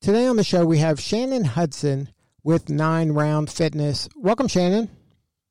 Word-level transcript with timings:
Today 0.00 0.26
on 0.28 0.36
the 0.36 0.44
show, 0.44 0.64
we 0.64 0.78
have 0.78 1.00
Shannon 1.00 1.44
Hudson 1.44 2.10
with 2.44 2.70
Nine 2.70 3.10
Round 3.10 3.50
Fitness. 3.50 4.08
Welcome, 4.14 4.46
Shannon. 4.46 4.88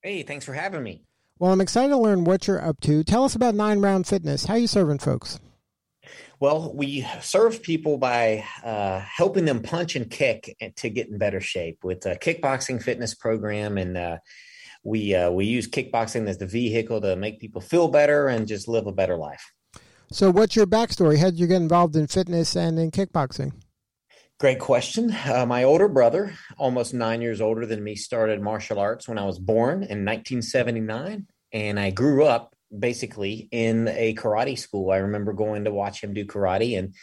Hey, 0.02 0.24
thanks 0.24 0.46
for 0.46 0.54
having 0.54 0.84
me. 0.84 1.04
Well, 1.38 1.52
I'm 1.52 1.60
excited 1.60 1.90
to 1.90 1.98
learn 1.98 2.24
what 2.24 2.48
you're 2.48 2.64
up 2.66 2.80
to. 2.82 3.04
Tell 3.04 3.26
us 3.26 3.36
about 3.36 3.56
Nine 3.56 3.82
Round 3.82 4.08
Fitness. 4.08 4.46
How 4.46 4.54
are 4.54 4.60
you 4.60 4.68
serving 4.68 5.00
folks? 5.00 5.40
Well, 6.40 6.72
we 6.74 7.06
serve 7.22 7.62
people 7.62 7.98
by 7.98 8.46
uh, 8.64 9.00
helping 9.00 9.44
them 9.44 9.62
punch 9.62 9.98
and 9.98 10.10
kick 10.10 10.56
to 10.78 10.90
get 10.90 11.10
in 11.10 11.18
better 11.18 11.42
shape 11.42 11.84
with 11.84 12.06
a 12.06 12.16
kickboxing 12.16 12.82
fitness 12.82 13.14
program, 13.14 13.78
and 13.78 13.98
uh, 13.98 14.18
we 14.82 15.14
uh, 15.14 15.30
we 15.30 15.46
use 15.46 15.68
kickboxing 15.68 16.26
as 16.28 16.38
the 16.38 16.48
vehicle 16.48 17.02
to 17.02 17.18
make 17.18 17.42
people 17.42 17.60
feel 17.60 17.90
better 17.90 18.30
and 18.30 18.48
just 18.48 18.70
live 18.70 18.88
a 18.88 18.94
better 18.94 19.18
life. 19.18 19.52
So, 20.10 20.32
what's 20.32 20.56
your 20.56 20.68
backstory? 20.68 21.18
How 21.18 21.32
did 21.32 21.40
you 21.40 21.48
get 21.48 21.62
involved 21.62 21.98
in 21.98 22.08
fitness 22.08 22.56
and 22.56 22.80
in 22.80 22.92
kickboxing? 22.92 23.52
Great 24.40 24.60
question. 24.60 25.12
Uh, 25.26 25.48
my 25.48 25.64
older 25.64 25.88
brother, 25.88 26.32
almost 26.60 26.94
nine 26.94 27.24
years 27.24 27.42
older 27.42 27.66
than 27.66 27.84
me, 27.84 27.96
started 27.96 28.40
martial 28.40 28.78
arts 28.78 29.08
when 29.08 29.18
I 29.18 29.26
was 29.26 29.40
born 29.40 29.78
in 29.78 30.06
1979. 30.06 31.26
And 31.52 31.80
I 31.80 31.90
grew 31.90 32.24
up 32.24 32.54
basically 32.78 33.48
in 33.50 33.88
a 33.88 34.14
karate 34.14 34.60
school. 34.60 34.92
I 34.92 34.98
remember 34.98 35.34
going 35.34 35.64
to 35.64 35.72
watch 35.72 36.04
him 36.04 36.14
do 36.14 36.24
karate. 36.24 36.78
And 36.78 36.94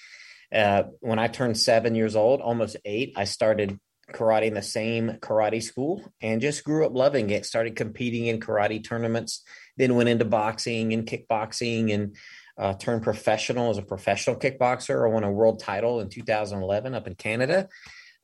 uh, 0.55 0.91
when 1.01 1.19
I 1.19 1.27
turned 1.27 1.59
seven 1.59 1.97
years 1.97 2.15
old, 2.15 2.41
almost 2.41 2.77
eight, 2.85 3.15
I 3.17 3.25
started 3.25 3.81
karate 4.13 4.47
in 4.47 4.55
the 4.55 4.63
same 4.63 5.19
karate 5.21 5.63
school 5.63 6.05
and 6.21 6.41
just 6.41 6.63
grew 6.63 6.87
up 6.87 6.95
loving 6.95 7.31
it. 7.31 7.47
Started 7.47 7.75
competing 7.75 8.27
in 8.27 8.39
karate 8.39 8.85
tournaments, 8.85 9.43
then 9.77 9.97
went 9.97 10.09
into 10.09 10.25
boxing 10.25 10.93
and 10.93 11.05
kickboxing 11.05 11.93
and 11.93 12.15
uh, 12.57 12.75
turned 12.75 13.03
professional 13.03 13.71
as 13.71 13.79
a 13.79 13.83
professional 13.83 14.37
kickboxer. 14.37 15.05
I 15.05 15.13
won 15.13 15.25
a 15.25 15.31
world 15.31 15.61
title 15.61 16.01
in 16.01 16.09
2011 16.09 16.95
up 16.95 17.07
in 17.07 17.15
Canada. 17.15 17.69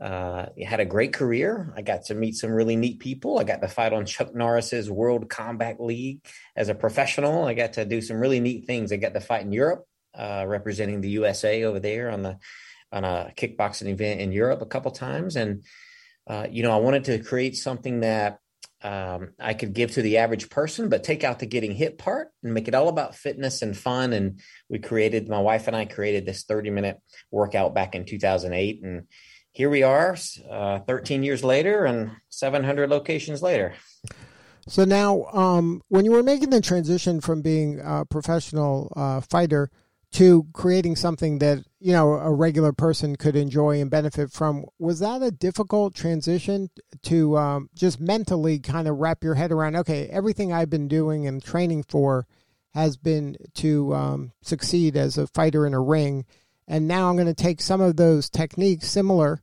Uh, 0.01 0.47
had 0.65 0.81
a 0.81 0.85
great 0.85 1.13
career. 1.13 1.75
I 1.77 1.83
got 1.83 2.05
to 2.07 2.15
meet 2.15 2.35
some 2.35 2.51
really 2.51 2.77
neat 2.77 3.01
people. 3.01 3.39
I 3.39 3.45
got 3.45 3.61
to 3.61 3.69
fight 3.69 3.93
on 3.93 4.07
Chuck 4.07 4.35
Norris's 4.35 4.91
World 4.91 5.29
Combat 5.29 5.79
League 5.79 6.27
as 6.57 6.71
a 6.71 6.75
professional. 6.75 7.45
I 7.45 7.53
got 7.53 7.75
to 7.75 7.85
do 7.85 8.01
some 8.01 8.19
really 8.19 8.41
neat 8.41 8.67
things. 8.67 8.93
I 8.93 8.97
got 8.97 9.13
to 9.13 9.21
fight 9.21 9.43
in 9.43 9.53
Europe, 9.53 9.85
uh, 10.15 10.45
representing 10.47 11.03
the 11.03 11.11
USA 11.11 11.65
over 11.65 11.81
there 11.81 12.11
on 12.11 12.23
the 12.23 12.39
on 12.93 13.05
a 13.05 13.33
kickboxing 13.37 13.89
event 13.89 14.21
in 14.21 14.33
Europe 14.33 14.63
a 14.63 14.67
couple 14.67 14.91
times. 14.91 15.37
And 15.37 15.65
uh, 16.27 16.47
you 16.51 16.63
know, 16.63 16.73
I 16.73 16.77
wanted 16.77 17.05
to 17.05 17.19
create 17.19 17.57
something 17.57 18.01
that 18.01 18.39
um, 18.83 19.31
I 19.39 19.55
could 19.55 19.73
give 19.75 19.93
to 19.93 20.03
the 20.03 20.19
average 20.19 20.49
person, 20.49 20.89
but 20.89 21.05
take 21.05 21.23
out 21.23 21.39
the 21.39 21.47
getting 21.47 21.75
hit 21.75 21.99
part 21.99 22.29
and 22.43 22.55
make 22.55 22.69
it 22.69 22.75
all 22.75 22.89
about 22.89 23.15
fitness 23.15 23.63
and 23.63 23.77
fun. 23.77 24.13
And 24.13 24.41
we 24.69 24.79
created, 24.79 25.29
my 25.29 25.41
wife 25.41 25.67
and 25.67 25.77
I 25.77 25.85
created 25.85 26.25
this 26.25 26.45
30 26.45 26.71
minute 26.71 26.99
workout 27.31 27.75
back 27.75 27.95
in 27.95 28.05
2008. 28.05 28.83
And 28.83 29.07
here 29.53 29.69
we 29.69 29.83
are, 29.83 30.17
uh, 30.51 30.79
13 30.81 31.23
years 31.23 31.45
later 31.45 31.85
and 31.85 32.13
700 32.31 32.89
locations 32.89 33.43
later. 33.43 33.75
So 34.67 34.85
now, 34.85 35.25
um, 35.33 35.83
when 35.89 36.05
you 36.05 36.13
were 36.13 36.23
making 36.23 36.51
the 36.51 36.61
transition 36.61 37.21
from 37.21 37.43
being 37.43 37.81
a 37.83 38.05
professional 38.05 38.93
uh, 38.97 39.21
fighter 39.21 39.71
to 40.13 40.47
creating 40.53 40.97
something 40.97 41.39
that 41.39 41.59
you 41.79 41.93
know 41.93 42.15
a 42.15 42.33
regular 42.33 42.73
person 42.73 43.17
could 43.17 43.37
enjoy 43.37 43.81
and 43.81 43.91
benefit 43.91 44.33
from. 44.33 44.65
Was 44.79 45.01
that 45.01 45.23
a 45.23 45.31
difficult 45.31 45.95
transition 45.95 46.71
to 47.03 47.37
um, 47.37 47.71
just 47.75 48.01
mentally 48.01 48.59
kind 48.59 48.89
of 48.89 48.99
wrap 48.99 49.23
your 49.23 49.35
head 49.35 49.53
around 49.53 49.77
okay 49.77 50.09
everything 50.09 50.53
i've 50.53 50.71
been 50.71 50.89
doing 50.89 51.27
and 51.27 51.43
training 51.43 51.85
for 51.85 52.27
has 52.75 52.97
been 52.97 53.37
to 53.55 53.95
um, 53.95 54.33
succeed 54.43 54.97
as 54.97 55.19
a 55.19 55.27
fighter 55.27 55.67
in 55.67 55.75
a 55.75 55.81
ring 55.81 56.25
and 56.69 56.87
now 56.87 57.09
i'm 57.09 57.17
going 57.17 57.27
to 57.27 57.35
take 57.35 57.61
some 57.61 57.81
of 57.81 57.97
those 57.97 58.29
techniques 58.29 58.89
similar 58.89 59.41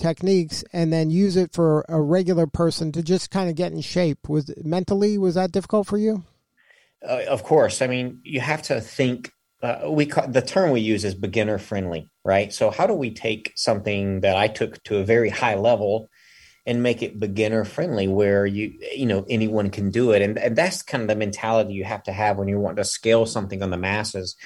techniques 0.00 0.64
and 0.72 0.92
then 0.92 1.10
use 1.10 1.36
it 1.36 1.52
for 1.52 1.84
a 1.88 2.00
regular 2.00 2.46
person 2.46 2.90
to 2.92 3.02
just 3.02 3.30
kind 3.30 3.48
of 3.48 3.54
get 3.54 3.72
in 3.72 3.80
shape. 3.80 4.28
Was 4.28 4.52
mentally 4.64 5.18
was 5.18 5.36
that 5.36 5.52
difficult 5.52 5.86
for 5.86 5.98
you? 5.98 6.24
Uh, 7.06 7.22
of 7.28 7.44
course. 7.44 7.80
I 7.82 7.86
mean 7.86 8.20
you 8.24 8.40
have 8.40 8.62
to 8.62 8.80
think 8.80 9.32
uh, 9.62 9.90
we 9.90 10.06
call, 10.06 10.26
the 10.28 10.42
term 10.42 10.70
we 10.70 10.80
use 10.80 11.04
is 11.04 11.14
beginner 11.14 11.58
friendly, 11.58 12.08
right? 12.24 12.52
So 12.52 12.70
how 12.70 12.86
do 12.86 12.94
we 12.94 13.10
take 13.10 13.52
something 13.56 14.20
that 14.20 14.36
I 14.36 14.48
took 14.48 14.82
to 14.84 14.98
a 14.98 15.04
very 15.04 15.28
high 15.28 15.56
level 15.56 16.08
and 16.66 16.82
make 16.82 17.02
it 17.02 17.20
beginner 17.20 17.64
friendly 17.64 18.06
where 18.06 18.46
you 18.46 18.78
you 18.94 19.06
know 19.06 19.24
anyone 19.28 19.70
can 19.70 19.90
do 19.90 20.12
it? 20.12 20.22
And, 20.22 20.38
and 20.38 20.56
that's 20.56 20.82
kind 20.82 21.02
of 21.02 21.08
the 21.08 21.16
mentality 21.16 21.74
you 21.74 21.84
have 21.84 22.02
to 22.04 22.12
have 22.12 22.38
when 22.38 22.48
you 22.48 22.58
want 22.58 22.78
to 22.78 22.84
scale 22.84 23.26
something 23.26 23.62
on 23.62 23.70
the 23.70 23.76
masses 23.76 24.36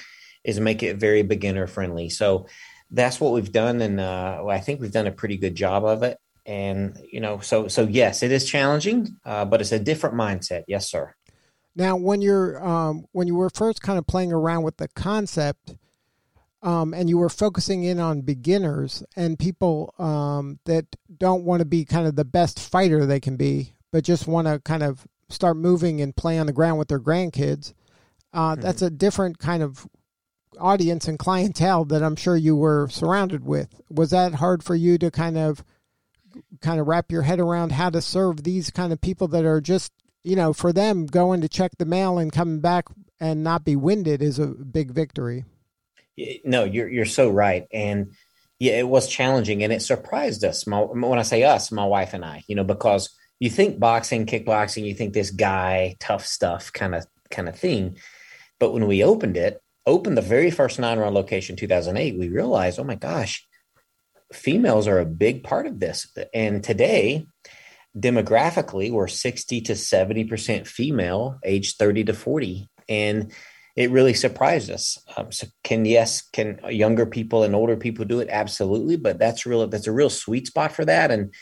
is 0.43 0.59
make 0.59 0.83
it 0.83 0.97
very 0.97 1.23
beginner 1.23 1.67
friendly. 1.67 2.09
So 2.09 2.47
that's 2.91 3.19
what 3.19 3.33
we've 3.33 3.51
done 3.51 3.81
and 3.81 3.99
uh, 3.99 4.45
i 4.47 4.59
think 4.59 4.79
we've 4.79 4.91
done 4.91 5.07
a 5.07 5.11
pretty 5.11 5.37
good 5.37 5.55
job 5.55 5.85
of 5.85 6.03
it. 6.03 6.17
And 6.45 6.99
you 7.11 7.21
know 7.21 7.39
so 7.39 7.67
so 7.69 7.83
yes 7.83 8.21
it 8.21 8.31
is 8.31 8.45
challenging 8.45 9.17
uh, 9.25 9.45
but 9.45 9.61
it's 9.61 9.71
a 9.71 9.79
different 9.79 10.15
mindset. 10.15 10.63
Yes 10.67 10.89
sir 10.89 11.15
now, 11.75 11.97
when 11.97 12.21
you're 12.21 12.65
um, 12.65 13.05
when 13.11 13.27
you 13.27 13.35
were 13.35 13.49
first 13.49 13.81
kind 13.81 13.99
of 13.99 14.07
playing 14.07 14.31
around 14.31 14.63
with 14.63 14.77
the 14.77 14.87
concept, 14.87 15.75
um, 16.61 16.93
and 16.93 17.09
you 17.09 17.17
were 17.17 17.29
focusing 17.29 17.83
in 17.83 17.99
on 17.99 18.21
beginners 18.21 19.03
and 19.15 19.37
people 19.37 19.93
um, 19.99 20.59
that 20.65 20.85
don't 21.17 21.43
want 21.43 21.59
to 21.59 21.65
be 21.65 21.85
kind 21.85 22.07
of 22.07 22.15
the 22.15 22.25
best 22.25 22.59
fighter 22.59 23.05
they 23.05 23.19
can 23.19 23.35
be, 23.35 23.73
but 23.91 24.03
just 24.03 24.25
want 24.25 24.47
to 24.47 24.59
kind 24.59 24.83
of 24.83 25.05
start 25.29 25.57
moving 25.57 26.01
and 26.01 26.15
play 26.15 26.39
on 26.39 26.47
the 26.47 26.53
ground 26.53 26.79
with 26.79 26.87
their 26.87 26.99
grandkids. 26.99 27.73
Uh, 28.33 28.53
mm-hmm. 28.53 28.61
That's 28.61 28.81
a 28.81 28.89
different 28.89 29.37
kind 29.37 29.61
of 29.61 29.87
audience 30.57 31.07
and 31.07 31.19
clientele 31.19 31.83
that 31.85 32.01
I'm 32.01 32.15
sure 32.15 32.37
you 32.37 32.55
were 32.55 32.87
surrounded 32.89 33.45
with. 33.45 33.81
Was 33.89 34.11
that 34.11 34.35
hard 34.35 34.63
for 34.63 34.75
you 34.75 34.97
to 34.99 35.11
kind 35.11 35.37
of 35.37 35.63
kind 36.61 36.79
of 36.79 36.87
wrap 36.87 37.11
your 37.11 37.21
head 37.21 37.39
around 37.39 37.73
how 37.73 37.89
to 37.89 38.01
serve 38.01 38.43
these 38.43 38.71
kind 38.71 38.91
of 38.91 39.01
people 39.01 39.27
that 39.29 39.45
are 39.45 39.61
just 39.61 39.91
you 40.25 40.35
know, 40.35 40.53
for 40.53 40.73
them 40.73 41.05
going 41.05 41.41
to 41.41 41.47
check 41.47 41.77
the 41.77 41.85
mail 41.85 42.17
and 42.17 42.31
coming 42.31 42.59
back 42.59 42.85
and 43.19 43.43
not 43.43 43.63
be 43.63 43.75
winded 43.75 44.21
is 44.23 44.39
a 44.39 44.47
big 44.47 44.91
victory. 44.91 45.45
No, 46.43 46.63
you're 46.63 46.89
you're 46.89 47.05
so 47.05 47.29
right, 47.29 47.67
and 47.71 48.13
yeah, 48.57 48.73
it 48.73 48.87
was 48.87 49.07
challenging, 49.07 49.63
and 49.63 49.71
it 49.71 49.81
surprised 49.81 50.43
us. 50.43 50.65
My, 50.65 50.79
when 50.79 51.19
I 51.19 51.23
say 51.23 51.43
us, 51.43 51.71
my 51.71 51.85
wife 51.85 52.13
and 52.13 52.23
I, 52.23 52.43
you 52.47 52.55
know, 52.55 52.63
because 52.63 53.13
you 53.39 53.49
think 53.49 53.79
boxing, 53.79 54.25
kickboxing, 54.25 54.85
you 54.85 54.95
think 54.95 55.13
this 55.13 55.29
guy, 55.29 55.95
tough 55.99 56.25
stuff, 56.25 56.71
kind 56.71 56.95
of 56.95 57.05
kind 57.29 57.49
of 57.49 57.59
thing, 57.59 57.97
but 58.59 58.71
when 58.71 58.87
we 58.87 59.03
opened 59.03 59.35
it, 59.35 59.61
opened 59.85 60.17
the 60.17 60.21
very 60.21 60.51
first 60.51 60.79
nine 60.79 60.97
round 60.97 61.13
location, 61.13 61.57
2008, 61.57 62.17
we 62.17 62.29
realized, 62.29 62.79
oh 62.79 62.85
my 62.85 62.95
gosh, 62.95 63.45
females 64.31 64.87
are 64.87 64.99
a 64.99 65.05
big 65.05 65.43
part 65.43 65.67
of 65.67 65.79
this, 65.79 66.07
and 66.33 66.63
today 66.63 67.27
demographically 67.97 68.91
we're 68.91 69.07
60 69.07 69.61
to 69.61 69.73
70% 69.73 70.67
female 70.67 71.39
age 71.43 71.77
30 71.77 72.05
to 72.05 72.13
40 72.13 72.69
and 72.89 73.31
it 73.75 73.91
really 73.91 74.13
surprised 74.13 74.69
us. 74.69 74.97
Um, 75.17 75.31
so 75.31 75.47
can 75.63 75.85
yes 75.85 76.21
can 76.21 76.59
younger 76.69 77.05
people 77.05 77.43
and 77.43 77.53
older 77.53 77.75
people 77.75 78.05
do 78.05 78.21
it? 78.21 78.29
Absolutely. 78.31 78.95
But 78.95 79.19
that's 79.19 79.45
real 79.45 79.67
that's 79.67 79.87
a 79.87 79.91
real 79.91 80.09
sweet 80.09 80.47
spot 80.47 80.71
for 80.71 80.85
that. 80.85 81.11
And 81.11 81.33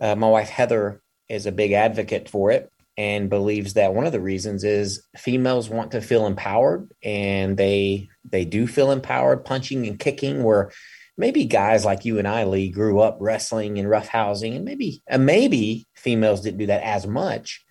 uh, 0.00 0.14
my 0.14 0.28
wife 0.28 0.50
heather 0.50 1.00
is 1.28 1.46
a 1.46 1.52
big 1.52 1.72
advocate 1.72 2.28
for 2.28 2.50
it 2.50 2.70
and 2.98 3.30
believes 3.30 3.74
that 3.74 3.94
one 3.94 4.06
of 4.06 4.12
the 4.12 4.20
reasons 4.20 4.64
is 4.64 5.06
females 5.16 5.70
want 5.70 5.92
to 5.92 6.00
feel 6.00 6.26
empowered 6.26 6.90
and 7.02 7.56
they 7.56 8.08
they 8.22 8.44
do 8.44 8.66
feel 8.66 8.90
empowered. 8.90 9.46
Punching 9.46 9.86
and 9.86 9.98
kicking 9.98 10.42
where 10.42 10.70
maybe 11.16 11.44
guys 11.46 11.84
like 11.84 12.04
you 12.04 12.18
and 12.18 12.28
I, 12.28 12.44
Lee, 12.44 12.70
grew 12.70 13.00
up 13.00 13.18
wrestling 13.20 13.78
and 13.78 13.88
roughhousing, 13.88 14.54
and 14.56 14.64
maybe 14.64 15.02
and 15.06 15.26
maybe 15.26 15.86
females 15.98 16.40
didn't 16.40 16.58
do 16.58 16.66
that 16.66 16.82
as 16.82 17.06
much. 17.06 17.64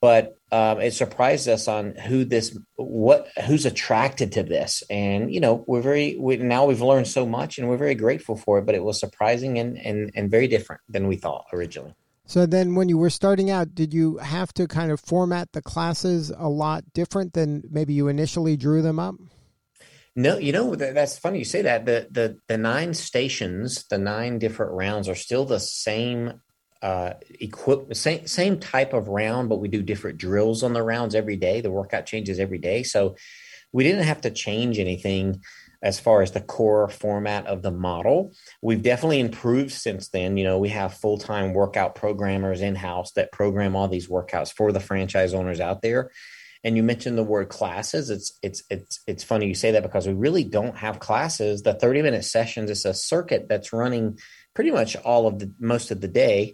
But 0.00 0.36
um, 0.52 0.80
it 0.80 0.94
surprised 0.94 1.48
us 1.48 1.66
on 1.66 1.96
who 1.96 2.24
this, 2.24 2.56
what, 2.76 3.28
who's 3.46 3.66
attracted 3.66 4.32
to 4.32 4.44
this, 4.44 4.84
and 4.88 5.32
you 5.34 5.40
know, 5.40 5.64
we're 5.66 5.80
very 5.80 6.16
we, 6.16 6.36
now 6.36 6.66
we've 6.66 6.80
learned 6.80 7.08
so 7.08 7.26
much, 7.26 7.58
and 7.58 7.68
we're 7.68 7.76
very 7.76 7.96
grateful 7.96 8.36
for 8.36 8.58
it. 8.58 8.66
But 8.66 8.76
it 8.76 8.84
was 8.84 9.00
surprising 9.00 9.58
and 9.58 9.76
and 9.76 10.12
and 10.14 10.30
very 10.30 10.46
different 10.46 10.82
than 10.88 11.08
we 11.08 11.16
thought 11.16 11.46
originally. 11.52 11.94
So 12.26 12.46
then, 12.46 12.76
when 12.76 12.88
you 12.88 12.96
were 12.96 13.10
starting 13.10 13.50
out, 13.50 13.74
did 13.74 13.92
you 13.92 14.18
have 14.18 14.52
to 14.54 14.68
kind 14.68 14.92
of 14.92 15.00
format 15.00 15.50
the 15.52 15.62
classes 15.62 16.30
a 16.36 16.48
lot 16.48 16.84
different 16.92 17.32
than 17.32 17.64
maybe 17.68 17.94
you 17.94 18.06
initially 18.06 18.56
drew 18.56 18.82
them 18.82 19.00
up? 19.00 19.16
No, 20.14 20.36
you 20.36 20.52
know 20.52 20.74
that's 20.74 21.18
funny 21.18 21.40
you 21.40 21.44
say 21.44 21.62
that. 21.62 21.86
The 21.86 22.06
the 22.10 22.38
the 22.46 22.58
nine 22.58 22.94
stations, 22.94 23.84
the 23.88 23.98
nine 23.98 24.38
different 24.38 24.72
rounds 24.72 25.08
are 25.08 25.14
still 25.14 25.44
the 25.44 25.58
same 25.58 26.40
uh 26.82 27.14
equip 27.40 27.94
same 27.94 28.26
same 28.26 28.60
type 28.60 28.92
of 28.92 29.08
round, 29.08 29.48
but 29.48 29.60
we 29.60 29.68
do 29.68 29.82
different 29.82 30.18
drills 30.18 30.62
on 30.62 30.72
the 30.72 30.82
rounds 30.82 31.14
every 31.14 31.36
day. 31.36 31.60
The 31.60 31.70
workout 31.70 32.06
changes 32.06 32.38
every 32.38 32.58
day. 32.58 32.82
So 32.82 33.16
we 33.72 33.84
didn't 33.84 34.04
have 34.04 34.22
to 34.22 34.30
change 34.30 34.78
anything 34.78 35.42
as 35.82 36.00
far 36.00 36.22
as 36.22 36.32
the 36.32 36.40
core 36.40 36.88
format 36.88 37.46
of 37.46 37.62
the 37.62 37.70
model. 37.70 38.32
We've 38.62 38.82
definitely 38.82 39.20
improved 39.20 39.72
since 39.72 40.08
then. 40.08 40.36
You 40.36 40.44
know, 40.44 40.58
we 40.58 40.70
have 40.70 40.94
full 40.94 41.18
time 41.18 41.54
workout 41.54 41.94
programmers 41.94 42.60
in 42.60 42.74
house 42.74 43.12
that 43.12 43.32
program 43.32 43.76
all 43.76 43.88
these 43.88 44.08
workouts 44.08 44.52
for 44.52 44.72
the 44.72 44.80
franchise 44.80 45.34
owners 45.34 45.60
out 45.60 45.82
there. 45.82 46.10
And 46.64 46.76
you 46.76 46.82
mentioned 46.82 47.16
the 47.16 47.22
word 47.22 47.48
classes. 47.48 48.10
It's 48.10 48.36
it's 48.42 48.64
it's 48.68 49.00
it's 49.06 49.22
funny 49.22 49.46
you 49.46 49.54
say 49.54 49.70
that 49.72 49.84
because 49.84 50.08
we 50.08 50.14
really 50.14 50.42
don't 50.42 50.76
have 50.76 50.98
classes. 50.98 51.62
The 51.62 51.74
30 51.74 52.02
minute 52.02 52.24
sessions 52.24 52.70
is 52.70 52.84
a 52.84 52.92
circuit 52.92 53.46
that's 53.48 53.72
running 53.72 54.18
pretty 54.58 54.72
much 54.72 54.96
all 54.96 55.28
of 55.28 55.38
the 55.38 55.54
most 55.60 55.92
of 55.92 56.00
the 56.00 56.08
day. 56.08 56.52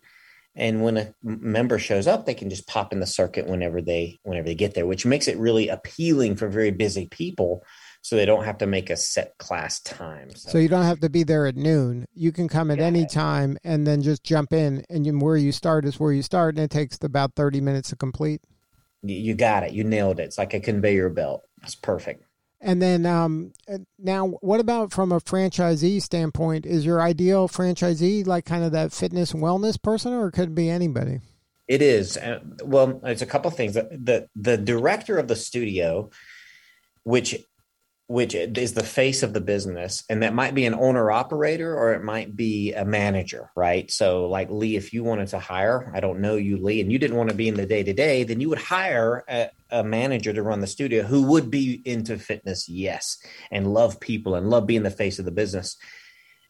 And 0.55 0.83
when 0.83 0.99
a 0.99 1.15
member 1.23 1.79
shows 1.79 2.07
up, 2.07 2.27
they 2.27 2.35
can 2.35 2.51
just 2.51 2.67
pop 2.67 2.93
in 2.93 3.01
the 3.01 3.07
circuit 3.07 3.47
whenever 3.47 3.81
they 3.81 4.21
whenever 4.25 4.47
they 4.47 4.55
get 4.55 4.75
there, 4.75 4.85
which 4.85 5.07
makes 5.07 5.27
it 5.27 5.39
really 5.39 5.71
appealing 5.71 6.37
for 6.37 6.47
very 6.51 6.71
busy 6.71 7.07
people 7.07 7.65
so 8.03 8.15
they 8.15 8.27
don't 8.27 8.45
have 8.45 8.59
to 8.59 8.67
make 8.67 8.91
a 8.91 8.97
set 8.99 9.39
class 9.39 9.81
time. 9.81 10.29
So, 10.37 10.51
so 10.51 10.59
you 10.59 10.69
don't 10.69 10.85
have 10.85 11.01
to 11.01 11.09
be 11.09 11.23
there 11.23 11.47
at 11.47 11.57
noon. 11.57 12.05
You 12.13 12.31
can 12.31 12.47
come 12.47 12.71
at 12.71 12.77
yeah. 12.77 12.85
any 12.85 13.07
time 13.07 13.57
and 13.65 13.87
then 13.87 14.03
just 14.03 14.23
jump 14.23 14.53
in, 14.53 14.85
and 14.91 15.07
you, 15.07 15.19
where 15.19 15.39
you 15.39 15.51
start 15.51 15.87
is 15.87 15.99
where 15.99 16.13
you 16.13 16.21
start, 16.21 16.57
and 16.57 16.63
it 16.63 16.71
takes 16.71 16.99
about 17.03 17.35
thirty 17.37 17.63
minutes 17.63 17.89
to 17.89 17.97
complete. 17.97 18.43
You 19.03 19.35
got 19.35 19.63
it. 19.63 19.73
You 19.73 19.83
nailed 19.83 20.21
it. 20.21 20.25
It's 20.25 20.37
like 20.37 20.53
a 20.53 20.61
conveyor 20.61 21.09
belt. 21.09 21.45
That's 21.63 21.75
perfect. 21.75 22.24
And 22.65 22.81
then 22.81 23.05
um, 23.05 23.53
now, 23.99 24.27
what 24.41 24.59
about 24.59 24.91
from 24.91 25.13
a 25.13 25.21
franchisee 25.21 26.01
standpoint? 26.01 26.65
Is 26.65 26.87
your 26.87 27.03
ideal 27.03 27.47
franchisee 27.47 28.27
like 28.27 28.47
kind 28.47 28.65
of 28.65 28.73
that 28.73 28.91
fitness 28.91 29.33
and 29.33 29.43
wellness 29.43 29.81
person, 29.81 30.15
or 30.15 30.31
could 30.31 30.49
it 30.49 30.55
be 30.55 30.71
anybody? 30.71 31.21
It 31.69 31.83
is. 31.83 32.17
Uh, 32.17 32.41
well, 32.65 33.03
it's 33.05 33.21
a 33.21 33.27
couple 33.27 33.51
things. 33.51 33.75
The, 33.75 33.89
the 33.93 34.29
the 34.35 34.57
director 34.57 35.19
of 35.19 35.29
the 35.29 35.37
studio, 35.37 36.09
which 37.03 37.37
which 38.07 38.35
is 38.35 38.75
the 38.75 38.85
face 38.85 39.23
of 39.23 39.33
the 39.33 39.41
business 39.41 40.05
and 40.11 40.23
that 40.23 40.35
might 40.35 40.55
be 40.55 40.67
an 40.67 40.75
owner 40.75 41.11
operator 41.11 41.75
or 41.75 41.95
it 41.95 42.05
might 42.05 42.37
be 42.37 42.75
a 42.75 42.85
manager 42.85 43.51
right? 43.57 43.91
So 43.91 44.27
like 44.27 44.51
lee 44.51 44.77
if 44.77 44.93
you 44.93 45.05
wanted 45.05 45.29
to 45.29 45.39
hire 45.39 45.91
i 45.95 46.01
don't 46.01 46.21
know 46.21 46.37
you 46.37 46.59
lee 46.59 46.81
and 46.81 46.93
you 46.93 46.99
didn't 46.99 47.17
want 47.17 47.31
to 47.31 47.37
be 47.37 47.49
in 47.49 47.55
the 47.55 47.67
day 47.67 47.83
to 47.83 47.93
day 47.93 48.25
then 48.25 48.41
you 48.41 48.49
would 48.51 48.59
hire 48.59 49.25
a, 49.29 49.49
a, 49.71 49.85
manager 49.85 50.33
to 50.33 50.43
run 50.43 50.61
the 50.61 50.67
studio 50.67 51.03
who 51.03 51.23
would 51.23 51.51
be 51.51 51.81
into 51.85 52.19
fitness 52.19 52.69
yes 52.69 53.19
and 53.51 53.73
love 53.73 54.01
people 54.01 54.35
and 54.35 54.51
love 54.51 54.67
being 54.67 54.83
the 54.83 54.91
face 54.91 55.19
of 55.19 55.25
the 55.25 55.31
business. 55.31 55.77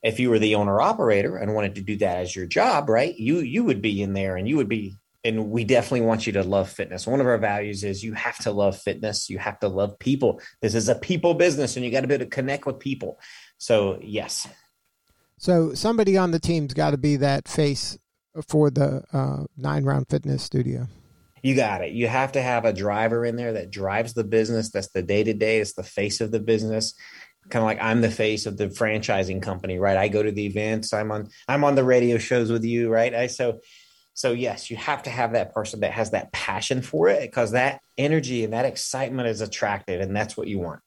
If 0.02 0.20
you 0.20 0.30
were 0.30 0.38
the 0.38 0.56
owner 0.56 0.80
operator 0.80 1.36
and 1.36 1.54
wanted 1.54 1.76
to 1.76 1.82
do 1.82 1.96
that 1.98 2.18
as 2.18 2.34
your 2.34 2.46
job 2.46 2.88
right 2.88 3.14
you 3.16 3.38
you 3.38 3.64
would 3.64 3.80
be 3.80 4.02
in 4.02 4.12
there 4.12 4.36
and 4.36 4.48
you 4.48 4.56
would 4.56 4.68
be 4.68 4.96
and 5.24 5.50
we 5.50 5.64
definitely 5.64 6.02
want 6.02 6.26
you 6.26 6.34
to 6.34 6.42
love 6.42 6.68
fitness. 6.68 7.06
One 7.06 7.20
of 7.20 7.26
our 7.26 7.38
values 7.38 7.82
is 7.82 8.04
you 8.04 8.12
have 8.12 8.36
to 8.38 8.50
love 8.50 8.78
fitness. 8.78 9.30
You 9.30 9.38
have 9.38 9.58
to 9.60 9.68
love 9.68 9.98
people. 9.98 10.40
This 10.60 10.74
is 10.74 10.88
a 10.88 10.94
people 10.94 11.34
business 11.34 11.76
and 11.76 11.84
you 11.84 11.90
got 11.90 12.02
to 12.02 12.06
be 12.06 12.14
able 12.14 12.26
to 12.26 12.30
connect 12.30 12.66
with 12.66 12.78
people. 12.78 13.18
So, 13.56 13.98
yes. 14.02 14.46
So, 15.38 15.74
somebody 15.74 16.16
on 16.16 16.30
the 16.30 16.38
team's 16.38 16.74
got 16.74 16.90
to 16.90 16.98
be 16.98 17.16
that 17.16 17.48
face 17.48 17.98
for 18.48 18.70
the 18.70 19.02
uh, 19.12 19.44
nine 19.56 19.84
round 19.84 20.08
fitness 20.08 20.42
studio. 20.42 20.88
You 21.42 21.54
got 21.54 21.82
it. 21.82 21.92
You 21.92 22.08
have 22.08 22.32
to 22.32 22.42
have 22.42 22.64
a 22.64 22.72
driver 22.72 23.24
in 23.24 23.36
there 23.36 23.52
that 23.54 23.70
drives 23.70 24.14
the 24.14 24.24
business. 24.24 24.70
That's 24.70 24.88
the 24.88 25.02
day 25.02 25.24
to 25.24 25.34
day. 25.34 25.58
It's 25.58 25.74
the 25.74 25.82
face 25.82 26.20
of 26.20 26.30
the 26.30 26.40
business. 26.40 26.94
Kind 27.50 27.62
of 27.62 27.66
like 27.66 27.82
I'm 27.82 28.00
the 28.00 28.10
face 28.10 28.46
of 28.46 28.56
the 28.56 28.68
franchising 28.68 29.42
company, 29.42 29.78
right? 29.78 29.98
I 29.98 30.08
go 30.08 30.22
to 30.22 30.32
the 30.32 30.46
events. 30.46 30.94
I'm 30.94 31.12
on. 31.12 31.28
I'm 31.46 31.64
on 31.64 31.74
the 31.74 31.84
radio 31.84 32.16
shows 32.16 32.50
with 32.50 32.64
you, 32.64 32.90
right? 32.90 33.14
I 33.14 33.26
so 33.26 33.60
so 34.14 34.30
yes, 34.32 34.70
you 34.70 34.76
have 34.76 35.02
to 35.02 35.10
have 35.10 35.32
that 35.32 35.52
person 35.52 35.80
that 35.80 35.90
has 35.92 36.12
that 36.12 36.32
passion 36.32 36.82
for 36.82 37.08
it 37.08 37.20
because 37.20 37.50
that 37.50 37.80
energy 37.98 38.44
and 38.44 38.52
that 38.52 38.64
excitement 38.64 39.28
is 39.28 39.40
attractive, 39.40 40.00
and 40.00 40.14
that's 40.14 40.36
what 40.36 40.46
you 40.46 40.60
want. 40.60 40.80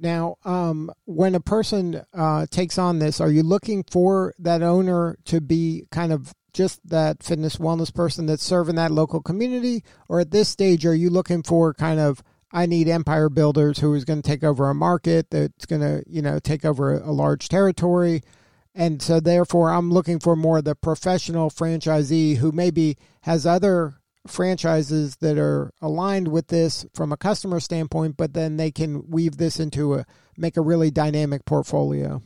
Now, 0.00 0.36
um, 0.44 0.92
when 1.06 1.34
a 1.34 1.40
person 1.40 2.02
uh, 2.14 2.46
takes 2.50 2.78
on 2.78 2.98
this, 2.98 3.20
are 3.20 3.30
you 3.30 3.42
looking 3.42 3.82
for 3.82 4.34
that 4.38 4.62
owner 4.62 5.16
to 5.24 5.40
be 5.40 5.86
kind 5.90 6.12
of 6.12 6.34
just 6.52 6.86
that 6.88 7.22
fitness 7.22 7.56
wellness 7.56 7.92
person 7.92 8.26
that's 8.26 8.44
serving 8.44 8.76
that 8.76 8.92
local 8.92 9.22
community, 9.22 9.82
or 10.08 10.20
at 10.20 10.30
this 10.30 10.50
stage, 10.50 10.84
are 10.84 10.94
you 10.94 11.08
looking 11.08 11.42
for 11.42 11.72
kind 11.72 11.98
of 11.98 12.22
I 12.52 12.66
need 12.66 12.88
empire 12.88 13.28
builders 13.28 13.78
who 13.78 13.94
is 13.94 14.04
going 14.04 14.22
to 14.22 14.28
take 14.28 14.44
over 14.44 14.68
a 14.68 14.74
market 14.74 15.30
that's 15.30 15.66
going 15.66 15.82
to 15.82 16.04
you 16.06 16.20
know 16.20 16.38
take 16.38 16.66
over 16.66 16.98
a 16.98 17.10
large 17.10 17.48
territory? 17.48 18.22
And 18.78 19.02
so, 19.02 19.18
therefore, 19.18 19.72
I'm 19.72 19.90
looking 19.90 20.20
for 20.20 20.36
more 20.36 20.62
the 20.62 20.76
professional 20.76 21.50
franchisee 21.50 22.36
who 22.36 22.52
maybe 22.52 22.96
has 23.22 23.44
other 23.44 23.96
franchises 24.24 25.16
that 25.16 25.36
are 25.36 25.72
aligned 25.82 26.28
with 26.28 26.46
this 26.46 26.86
from 26.94 27.10
a 27.10 27.16
customer 27.16 27.58
standpoint, 27.58 28.16
but 28.16 28.34
then 28.34 28.56
they 28.56 28.70
can 28.70 29.10
weave 29.10 29.36
this 29.36 29.58
into 29.58 29.94
a 29.94 30.06
make 30.36 30.56
a 30.56 30.60
really 30.60 30.92
dynamic 30.92 31.44
portfolio. 31.44 32.22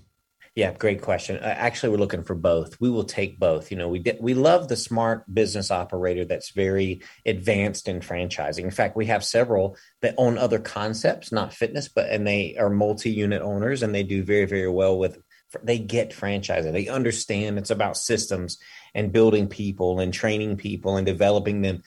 Yeah, 0.54 0.74
great 0.74 1.00
question. 1.00 1.38
Uh, 1.38 1.46
actually, 1.46 1.88
we're 1.88 1.96
looking 1.96 2.22
for 2.22 2.34
both. 2.34 2.78
We 2.78 2.90
will 2.90 3.04
take 3.04 3.38
both. 3.38 3.70
You 3.70 3.78
know, 3.78 3.88
we 3.88 4.04
we 4.20 4.34
love 4.34 4.68
the 4.68 4.76
smart 4.76 5.24
business 5.32 5.70
operator 5.70 6.26
that's 6.26 6.50
very 6.50 7.00
advanced 7.24 7.88
in 7.88 8.00
franchising. 8.00 8.64
In 8.64 8.70
fact, 8.70 8.94
we 8.94 9.06
have 9.06 9.24
several 9.24 9.78
that 10.02 10.16
own 10.18 10.36
other 10.36 10.58
concepts, 10.58 11.32
not 11.32 11.54
fitness, 11.54 11.88
but 11.88 12.10
and 12.10 12.26
they 12.26 12.56
are 12.58 12.68
multi-unit 12.68 13.40
owners 13.40 13.82
and 13.82 13.94
they 13.94 14.02
do 14.02 14.22
very 14.22 14.44
very 14.44 14.68
well 14.68 14.98
with 14.98 15.16
they 15.62 15.78
get 15.78 16.12
franchising. 16.12 16.72
They 16.72 16.88
understand 16.88 17.58
it's 17.58 17.70
about 17.70 17.96
systems 17.96 18.58
and 18.94 19.12
building 19.12 19.48
people 19.48 20.00
and 20.00 20.12
training 20.12 20.56
people 20.56 20.96
and 20.96 21.06
developing 21.06 21.62
them. 21.62 21.82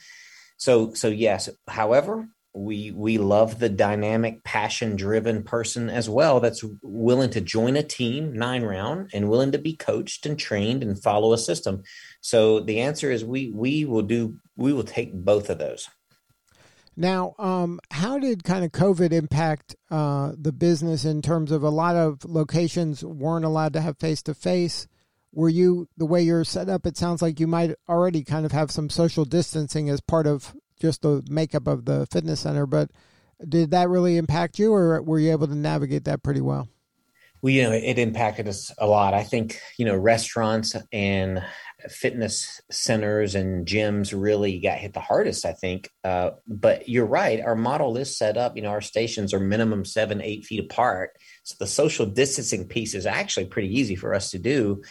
So 0.56 0.94
so 0.94 1.08
yes, 1.08 1.48
however, 1.68 2.28
we 2.56 2.90
we 2.90 3.18
love 3.18 3.58
the 3.58 3.68
dynamic 3.68 4.42
passion 4.42 4.96
driven 4.96 5.42
person 5.42 5.90
as 5.90 6.08
well 6.08 6.40
that's 6.40 6.64
willing 6.82 7.30
to 7.30 7.40
join 7.40 7.76
a 7.76 7.82
team 7.82 8.32
nine 8.32 8.62
round 8.62 9.10
and 9.12 9.28
willing 9.28 9.52
to 9.52 9.58
be 9.58 9.76
coached 9.76 10.24
and 10.24 10.38
trained 10.38 10.82
and 10.82 11.02
follow 11.02 11.34
a 11.34 11.38
system 11.38 11.82
so 12.22 12.60
the 12.60 12.80
answer 12.80 13.10
is 13.10 13.24
we 13.24 13.50
we 13.50 13.84
will 13.84 14.02
do 14.02 14.36
we 14.56 14.72
will 14.72 14.84
take 14.84 15.12
both 15.12 15.50
of 15.50 15.58
those 15.58 15.90
now, 16.96 17.34
um, 17.38 17.78
how 17.90 18.18
did 18.18 18.42
kind 18.42 18.64
of 18.64 18.72
COVID 18.72 19.12
impact 19.12 19.76
uh, 19.90 20.32
the 20.36 20.52
business 20.52 21.04
in 21.04 21.20
terms 21.20 21.52
of 21.52 21.62
a 21.62 21.68
lot 21.68 21.94
of 21.94 22.24
locations 22.24 23.04
weren't 23.04 23.44
allowed 23.44 23.74
to 23.74 23.82
have 23.82 23.98
face 23.98 24.22
to 24.22 24.34
face? 24.34 24.88
Were 25.32 25.50
you 25.50 25.88
the 25.98 26.06
way 26.06 26.22
you're 26.22 26.44
set 26.44 26.70
up? 26.70 26.86
It 26.86 26.96
sounds 26.96 27.20
like 27.20 27.38
you 27.38 27.46
might 27.46 27.74
already 27.88 28.24
kind 28.24 28.46
of 28.46 28.52
have 28.52 28.70
some 28.70 28.88
social 28.88 29.26
distancing 29.26 29.90
as 29.90 30.00
part 30.00 30.26
of 30.26 30.56
just 30.80 31.02
the 31.02 31.22
makeup 31.28 31.66
of 31.66 31.84
the 31.84 32.06
fitness 32.10 32.40
center, 32.40 32.64
but 32.64 32.90
did 33.46 33.70
that 33.72 33.90
really 33.90 34.16
impact 34.16 34.58
you, 34.58 34.72
or 34.72 35.02
were 35.02 35.18
you 35.18 35.30
able 35.30 35.46
to 35.46 35.54
navigate 35.54 36.04
that 36.04 36.22
pretty 36.22 36.40
well? 36.40 36.68
Well, 37.42 37.52
you 37.52 37.62
know, 37.64 37.72
it 37.72 37.98
impacted 37.98 38.48
us 38.48 38.72
a 38.78 38.86
lot. 38.86 39.12
I 39.12 39.22
think 39.22 39.60
you 39.76 39.84
know 39.84 39.94
restaurants 39.94 40.74
and 40.90 41.42
fitness 41.88 42.60
centers 42.70 43.34
and 43.34 43.66
gyms 43.66 44.18
really 44.18 44.58
got 44.58 44.78
hit 44.78 44.94
the 44.94 45.00
hardest, 45.00 45.44
I 45.44 45.52
think. 45.52 45.90
Uh, 46.02 46.30
but 46.46 46.88
you're 46.88 47.06
right. 47.06 47.40
Our 47.40 47.54
model 47.54 47.96
is 47.96 48.16
set 48.16 48.36
up, 48.36 48.56
you 48.56 48.62
know, 48.62 48.70
our 48.70 48.80
stations 48.80 49.34
are 49.34 49.40
minimum 49.40 49.84
seven, 49.84 50.20
eight 50.22 50.44
feet 50.44 50.60
apart. 50.60 51.10
So 51.44 51.56
the 51.58 51.66
social 51.66 52.06
distancing 52.06 52.66
piece 52.66 52.94
is 52.94 53.06
actually 53.06 53.46
pretty 53.46 53.78
easy 53.78 53.96
for 53.96 54.14
us 54.14 54.30
to 54.30 54.38
do. 54.38 54.82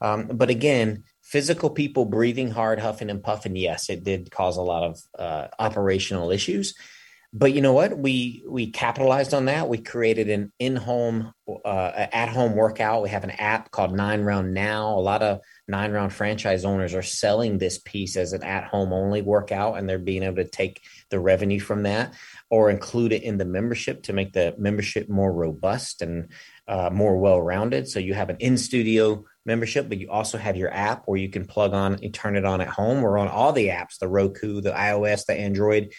Um, 0.00 0.28
but 0.32 0.48
again, 0.48 1.04
physical 1.22 1.70
people 1.70 2.04
breathing 2.04 2.50
hard, 2.50 2.78
huffing 2.78 3.10
and 3.10 3.22
puffing, 3.22 3.56
yes, 3.56 3.90
it 3.90 4.04
did 4.04 4.30
cause 4.30 4.56
a 4.56 4.62
lot 4.62 4.84
of 4.84 4.98
uh, 5.18 5.48
operational 5.58 6.30
issues 6.30 6.74
but 7.32 7.52
you 7.52 7.60
know 7.60 7.72
what 7.72 7.98
we 7.98 8.42
we 8.48 8.70
capitalized 8.70 9.34
on 9.34 9.46
that 9.46 9.68
we 9.68 9.78
created 9.78 10.30
an 10.30 10.52
in-home 10.58 11.32
uh, 11.64 12.06
at-home 12.12 12.54
workout 12.54 13.02
we 13.02 13.10
have 13.10 13.24
an 13.24 13.30
app 13.32 13.70
called 13.70 13.94
nine 13.94 14.22
round 14.22 14.54
now 14.54 14.98
a 14.98 15.00
lot 15.00 15.22
of 15.22 15.40
nine 15.68 15.92
round 15.92 16.12
franchise 16.12 16.64
owners 16.64 16.94
are 16.94 17.02
selling 17.02 17.58
this 17.58 17.78
piece 17.78 18.16
as 18.16 18.32
an 18.32 18.42
at-home 18.42 18.92
only 18.92 19.22
workout 19.22 19.76
and 19.76 19.88
they're 19.88 19.98
being 19.98 20.22
able 20.22 20.36
to 20.36 20.48
take 20.48 20.82
the 21.10 21.20
revenue 21.20 21.60
from 21.60 21.82
that 21.82 22.14
or 22.50 22.70
include 22.70 23.12
it 23.12 23.22
in 23.22 23.36
the 23.36 23.44
membership 23.44 24.02
to 24.02 24.12
make 24.12 24.32
the 24.32 24.54
membership 24.58 25.08
more 25.08 25.32
robust 25.32 26.00
and 26.02 26.30
uh, 26.66 26.90
more 26.90 27.18
well-rounded 27.18 27.86
so 27.86 27.98
you 27.98 28.14
have 28.14 28.30
an 28.30 28.36
in-studio 28.40 29.24
membership 29.44 29.88
but 29.88 29.98
you 29.98 30.10
also 30.10 30.38
have 30.38 30.56
your 30.56 30.72
app 30.72 31.02
where 31.06 31.18
you 31.18 31.28
can 31.28 31.44
plug 31.44 31.72
on 31.74 31.98
and 32.02 32.14
turn 32.14 32.36
it 32.36 32.44
on 32.44 32.60
at 32.60 32.68
home 32.68 33.02
we're 33.02 33.18
on 33.18 33.28
all 33.28 33.52
the 33.52 33.68
apps 33.68 33.98
the 33.98 34.08
roku 34.08 34.60
the 34.60 34.72
ios 34.72 35.26
the 35.26 35.34
android 35.34 35.92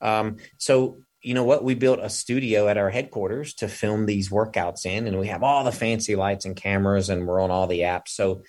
um, 0.00 0.36
so 0.58 0.98
you 1.22 1.34
know 1.34 1.42
what? 1.42 1.64
We 1.64 1.74
built 1.74 1.98
a 2.00 2.08
studio 2.08 2.68
at 2.68 2.76
our 2.76 2.88
headquarters 2.88 3.54
to 3.54 3.66
film 3.66 4.06
these 4.06 4.28
workouts 4.28 4.86
in, 4.86 5.08
and 5.08 5.18
we 5.18 5.26
have 5.26 5.42
all 5.42 5.64
the 5.64 5.72
fancy 5.72 6.14
lights 6.14 6.44
and 6.44 6.54
cameras, 6.54 7.08
and 7.08 7.26
we're 7.26 7.40
on 7.40 7.50
all 7.50 7.66
the 7.66 7.80
apps. 7.80 8.10
So 8.10 8.44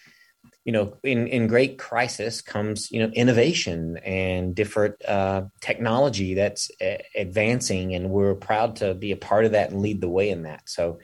you 0.67 0.73
know, 0.73 0.97
in, 1.01 1.27
in 1.27 1.47
great 1.47 1.77
crisis 1.77 2.41
comes, 2.41 2.91
you 2.91 2.99
know, 2.99 3.09
innovation 3.13 3.95
and 4.03 4.53
different 4.53 4.95
uh, 5.05 5.43
technology 5.61 6.33
that's 6.33 6.69
a- 6.81 7.01
advancing. 7.15 7.95
And 7.95 8.09
we're 8.09 8.35
proud 8.35 8.75
to 8.77 8.93
be 8.93 9.13
a 9.13 9.15
part 9.15 9.45
of 9.45 9.53
that 9.53 9.71
and 9.71 9.79
lead 9.79 10.01
the 10.01 10.09
way 10.09 10.29
in 10.29 10.43
that. 10.43 10.67
So, 10.67 10.99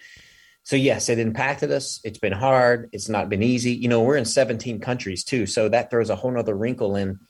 so 0.63 0.75
yes, 0.75 1.08
it 1.08 1.17
impacted 1.17 1.72
us. 1.72 2.01
It's 2.03 2.20
been 2.20 2.34
hard. 2.34 2.89
It's 2.91 3.08
not 3.08 3.29
been 3.29 3.41
easy. 3.41 3.72
You 3.72 3.88
know, 3.88 4.01
we're 4.01 4.17
in 4.17 4.25
17 4.25 4.82
countries 4.82 5.24
too. 5.24 5.46
So 5.46 5.70
that 5.70 5.89
throws 5.89 6.10
a 6.10 6.17
whole 6.17 6.32
nother 6.32 6.58
wrinkle 6.58 6.98
in 6.98 7.22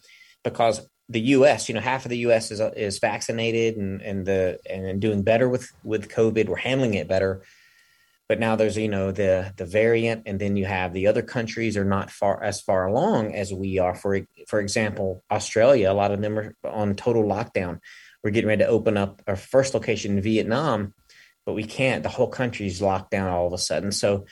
because 0.43 0.81
the 1.09 1.21
U.S. 1.21 1.69
You 1.69 1.75
know, 1.75 1.81
half 1.81 2.03
of 2.03 2.09
the 2.09 2.17
U.S. 2.19 2.49
is 2.49 2.59
is 2.75 2.97
vaccinated 2.97 3.77
and 3.77 4.01
and 4.01 4.25
the 4.25 4.57
and 4.67 4.99
doing 4.99 5.21
better 5.21 5.47
with 5.47 5.71
with 5.83 6.09
COVID. 6.09 6.47
We're 6.47 6.55
handling 6.55 6.95
it 6.95 7.07
better 7.07 7.43
but 8.29 8.39
now 8.39 8.55
there's 8.55 8.77
you 8.77 8.87
know 8.87 9.11
the 9.11 9.53
the 9.57 9.65
variant 9.65 10.23
and 10.25 10.39
then 10.39 10.55
you 10.55 10.65
have 10.65 10.93
the 10.93 11.07
other 11.07 11.21
countries 11.21 11.77
are 11.77 11.85
not 11.85 12.11
far 12.11 12.43
as 12.43 12.61
far 12.61 12.87
along 12.87 13.35
as 13.35 13.53
we 13.53 13.79
are. 13.79 13.95
For 13.95 14.21
for 14.47 14.59
example 14.59 15.23
australia 15.29 15.91
a 15.91 15.93
lot 15.93 16.11
of 16.11 16.21
them 16.21 16.37
are 16.39 16.55
on 16.63 16.95
total 16.95 17.23
lockdown. 17.23 17.79
We're 18.23 18.31
getting 18.31 18.47
ready 18.47 18.63
to 18.63 18.69
open 18.69 18.97
up 18.97 19.21
our 19.27 19.35
first 19.35 19.73
location 19.73 20.17
in 20.17 20.23
vietnam 20.23 20.93
but 21.45 21.53
we 21.53 21.63
can't. 21.63 22.03
The 22.03 22.09
whole 22.09 22.27
country's 22.27 22.81
locked 22.81 23.11
down 23.11 23.29
all 23.29 23.47
of 23.47 23.53
a 23.53 23.57
sudden. 23.57 23.91
So 23.91 24.25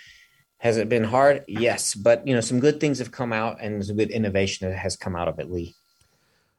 has 0.60 0.78
it 0.78 0.90
been 0.90 1.04
hard? 1.04 1.44
Yes. 1.48 1.96
But 1.96 2.26
you 2.28 2.34
know 2.34 2.42
some 2.42 2.60
good 2.60 2.80
things 2.80 3.00
have 3.00 3.12
come 3.12 3.34
out 3.34 3.58
and 3.62 3.84
some 3.86 3.98
good 3.98 4.12
innovation 4.12 4.70
that 4.70 4.78
has 4.78 4.96
come 4.96 5.16
out 5.16 5.28
of 5.28 5.40
it 5.40 5.52
lee. 5.52 5.76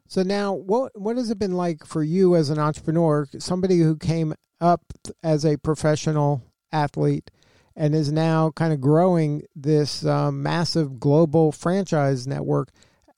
So 0.08 0.22
now 0.22 0.52
what 0.52 0.92
what 1.00 1.16
has 1.16 1.30
it 1.30 1.38
been 1.38 1.56
like 1.56 1.86
for 1.86 2.02
you 2.02 2.36
as 2.36 2.50
an 2.50 2.58
entrepreneur 2.58 3.26
somebody 3.38 3.78
who 3.78 3.96
came 3.96 4.34
up 4.60 4.82
as 5.22 5.44
a 5.44 5.56
professional 5.56 6.42
athlete 6.72 7.30
and 7.76 7.94
is 7.94 8.12
now 8.12 8.50
kind 8.50 8.72
of 8.72 8.80
growing 8.80 9.46
this 9.54 10.04
um, 10.04 10.42
massive 10.42 11.00
global 11.00 11.52
franchise 11.52 12.26
network. 12.26 12.70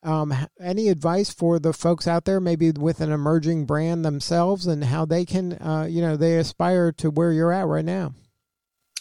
Um, 0.03 0.35
any 0.61 0.89
advice 0.89 1.33
for 1.33 1.59
the 1.59 1.73
folks 1.73 2.07
out 2.07 2.27
there, 2.27 2.39
maybe 2.39 2.71
with 2.73 3.01
an 3.01 3.11
emerging 3.11 3.65
brand 3.65 4.05
themselves, 4.05 4.67
and 4.67 4.85
how 4.85 5.07
they 5.07 5.25
can, 5.25 5.55
uh, 5.55 5.87
you 5.89 6.03
know, 6.03 6.17
they 6.17 6.37
aspire 6.37 6.93
to 6.93 7.11
where 7.11 7.33
you're 7.33 7.53
at 7.53 7.67
right 7.67 7.85
now? 7.85 8.13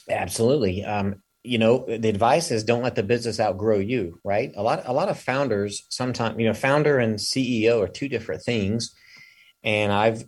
Absolutely. 0.09 0.83
Um, 0.85 1.21
you 1.43 1.57
know, 1.57 1.85
the 1.85 2.07
advice 2.07 2.51
is 2.51 2.63
don't 2.63 2.83
let 2.83 2.95
the 2.95 3.03
business 3.03 3.39
outgrow 3.39 3.79
you. 3.79 4.19
Right. 4.23 4.53
A 4.55 4.63
lot, 4.63 4.83
a 4.85 4.93
lot 4.93 5.09
of 5.09 5.19
founders 5.19 5.85
sometimes, 5.89 6.39
you 6.39 6.47
know, 6.47 6.53
founder 6.53 6.99
and 6.99 7.17
CEO 7.17 7.83
are 7.83 7.89
two 7.89 8.07
different 8.07 8.41
things, 8.43 8.95
and 9.61 9.91
I've 9.91 10.23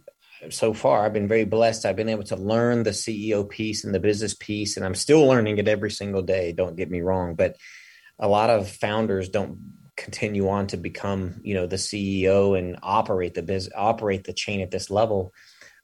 so 0.50 0.74
far, 0.74 1.06
I've 1.06 1.14
been 1.14 1.28
very 1.28 1.46
blessed. 1.46 1.86
I've 1.86 1.96
been 1.96 2.10
able 2.10 2.24
to 2.26 2.36
learn 2.36 2.84
the 2.84 2.92
CEO 2.92 3.48
piece 3.50 3.84
and 3.84 3.94
the 3.94 4.00
business 4.00 4.34
piece, 4.34 4.78
and 4.78 4.86
I'm 4.86 4.96
still 4.96 5.26
learning 5.26 5.58
it 5.58 5.68
every 5.68 5.92
single 5.92 6.22
day. 6.22 6.52
Don't 6.52 6.76
get 6.76 6.90
me 6.90 7.02
wrong, 7.02 7.36
but 7.36 7.56
a 8.20 8.28
lot 8.28 8.50
of 8.50 8.70
founders 8.70 9.30
don't 9.30 9.60
continue 9.98 10.50
on 10.50 10.68
to 10.68 10.78
become, 10.78 11.40
you 11.44 11.54
know, 11.54 11.68
the 11.68 11.76
CEO 11.76 12.58
and 12.58 12.78
operate 12.84 13.34
the 13.34 13.44
business, 13.44 13.74
operate 13.76 14.24
the 14.24 14.34
chain 14.34 14.62
at 14.62 14.72
this 14.72 14.90
level. 14.90 15.34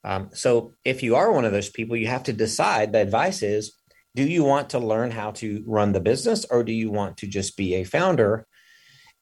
Um, 0.04 0.30
so, 0.34 0.74
if 0.84 1.04
you 1.04 1.16
are 1.16 1.32
one 1.32 1.46
of 1.46 1.52
those 1.52 1.70
people, 1.70 1.96
you 1.96 2.08
have 2.08 2.24
to 2.24 2.34
decide. 2.34 2.92
The 2.92 3.00
advice 3.00 3.44
is: 3.44 3.74
Do 4.16 4.24
you 4.24 4.44
want 4.44 4.72
to 4.72 4.80
learn 4.80 5.12
how 5.12 5.32
to 5.32 5.64
run 5.68 5.92
the 5.92 6.00
business, 6.00 6.46
or 6.50 6.64
do 6.64 6.72
you 6.72 6.90
want 6.90 7.18
to 7.18 7.28
just 7.28 7.56
be 7.56 7.76
a 7.76 7.84
founder 7.84 8.48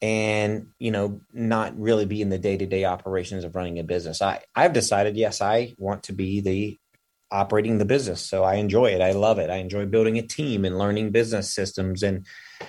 and 0.01 0.67
you 0.79 0.91
know 0.91 1.21
not 1.33 1.77
really 1.79 2.05
be 2.05 2.21
in 2.21 2.29
the 2.29 2.37
day-to-day 2.37 2.85
operations 2.85 3.43
of 3.43 3.55
running 3.55 3.79
a 3.79 3.83
business. 3.83 4.21
I 4.21 4.41
i've 4.55 4.73
decided 4.73 5.17
yes 5.17 5.41
i 5.41 5.75
want 5.77 6.03
to 6.03 6.13
be 6.13 6.41
the 6.41 6.79
operating 7.31 7.77
the 7.77 7.85
business 7.85 8.21
so 8.21 8.43
i 8.43 8.55
enjoy 8.55 8.87
it. 8.87 9.01
I 9.01 9.11
love 9.11 9.39
it. 9.39 9.49
I 9.49 9.57
enjoy 9.57 9.85
building 9.85 10.17
a 10.17 10.23
team 10.23 10.65
and 10.65 10.77
learning 10.77 11.11
business 11.11 11.53
systems 11.53 12.01
and 12.01 12.25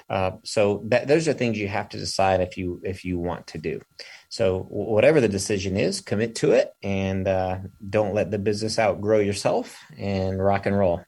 uh, 0.08 0.32
so 0.44 0.82
that, 0.88 1.08
those 1.08 1.26
are 1.28 1.32
things 1.32 1.58
you 1.58 1.68
have 1.68 1.88
to 1.90 1.98
decide 1.98 2.40
if 2.40 2.56
you 2.56 2.80
if 2.84 3.04
you 3.04 3.18
want 3.18 3.46
to 3.48 3.58
do. 3.58 3.80
So 4.28 4.60
whatever 4.68 5.20
the 5.20 5.28
decision 5.28 5.76
is 5.76 6.00
commit 6.00 6.36
to 6.36 6.52
it 6.52 6.72
and 6.82 7.26
uh, 7.26 7.58
don't 7.88 8.14
let 8.14 8.30
the 8.30 8.38
business 8.38 8.78
outgrow 8.78 9.18
yourself 9.18 9.76
and 9.98 10.42
rock 10.42 10.66
and 10.66 10.78
roll 10.78 11.02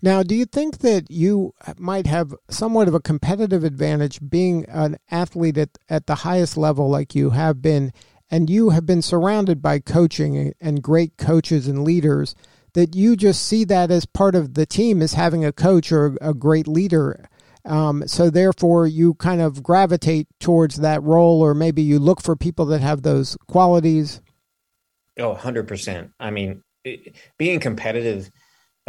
now, 0.00 0.22
do 0.22 0.34
you 0.34 0.44
think 0.44 0.78
that 0.78 1.10
you 1.10 1.54
might 1.76 2.06
have 2.06 2.34
somewhat 2.48 2.88
of 2.88 2.94
a 2.94 3.00
competitive 3.00 3.64
advantage 3.64 4.20
being 4.28 4.64
an 4.68 4.96
athlete 5.10 5.58
at, 5.58 5.70
at 5.88 6.06
the 6.06 6.16
highest 6.16 6.56
level 6.56 6.88
like 6.88 7.14
you 7.14 7.30
have 7.30 7.60
been, 7.60 7.92
and 8.30 8.48
you 8.48 8.70
have 8.70 8.86
been 8.86 9.02
surrounded 9.02 9.60
by 9.60 9.80
coaching 9.80 10.52
and 10.60 10.82
great 10.82 11.16
coaches 11.16 11.66
and 11.66 11.82
leaders, 11.82 12.36
that 12.74 12.94
you 12.94 13.16
just 13.16 13.44
see 13.44 13.64
that 13.64 13.90
as 13.90 14.06
part 14.06 14.34
of 14.34 14.54
the 14.54 14.66
team 14.66 15.02
as 15.02 15.14
having 15.14 15.44
a 15.44 15.52
coach 15.52 15.90
or 15.90 16.16
a 16.20 16.32
great 16.32 16.68
leader? 16.68 17.28
Um, 17.64 18.06
so 18.06 18.30
therefore, 18.30 18.86
you 18.86 19.14
kind 19.14 19.40
of 19.40 19.64
gravitate 19.64 20.28
towards 20.38 20.76
that 20.76 21.02
role, 21.02 21.42
or 21.42 21.54
maybe 21.54 21.82
you 21.82 21.98
look 21.98 22.22
for 22.22 22.36
people 22.36 22.66
that 22.66 22.80
have 22.82 23.02
those 23.02 23.36
qualities. 23.48 24.20
Oh, 25.18 25.34
100%. 25.34 26.12
I 26.20 26.30
mean, 26.30 26.62
being 27.36 27.58
competitive– 27.58 28.30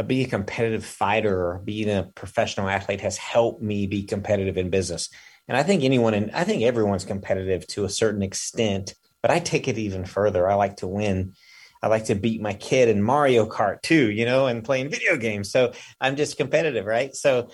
be 0.04 0.24
a 0.24 0.28
competitive 0.28 0.86
fighter 0.86 1.62
being 1.64 1.90
a 1.90 2.04
professional 2.16 2.70
athlete 2.70 3.02
has 3.02 3.18
helped 3.18 3.62
me 3.62 3.88
be 3.88 4.04
competitive 4.04 4.58
in 4.58 4.70
business. 4.70 5.10
And 5.48 5.58
I 5.58 5.64
think 5.64 5.84
anyone 5.84 6.14
and 6.14 6.32
I 6.32 6.44
think 6.44 6.64
everyone's 6.64 7.06
competitive 7.06 7.66
to 7.68 7.86
a 7.86 7.90
certain 7.90 8.22
extent, 8.22 8.94
but 9.22 9.32
I 9.32 9.40
take 9.40 9.68
it 9.68 9.78
even 9.78 10.06
further. 10.06 10.50
I 10.50 10.56
like 10.56 10.78
to 10.78 10.88
win. 10.88 11.34
I 11.82 11.88
like 11.88 12.06
to 12.06 12.16
beat 12.16 12.42
my 12.42 12.54
kid 12.54 12.90
in 12.90 13.02
Mario 13.02 13.48
Kart 13.48 13.82
too, 13.82 14.12
you 14.12 14.26
know, 14.26 14.48
and 14.48 14.64
playing 14.64 14.90
video 14.90 15.18
games. 15.18 15.52
So 15.52 15.74
I'm 16.00 16.16
just 16.16 16.38
competitive, 16.38 16.86
right? 16.86 17.16
So 17.16 17.50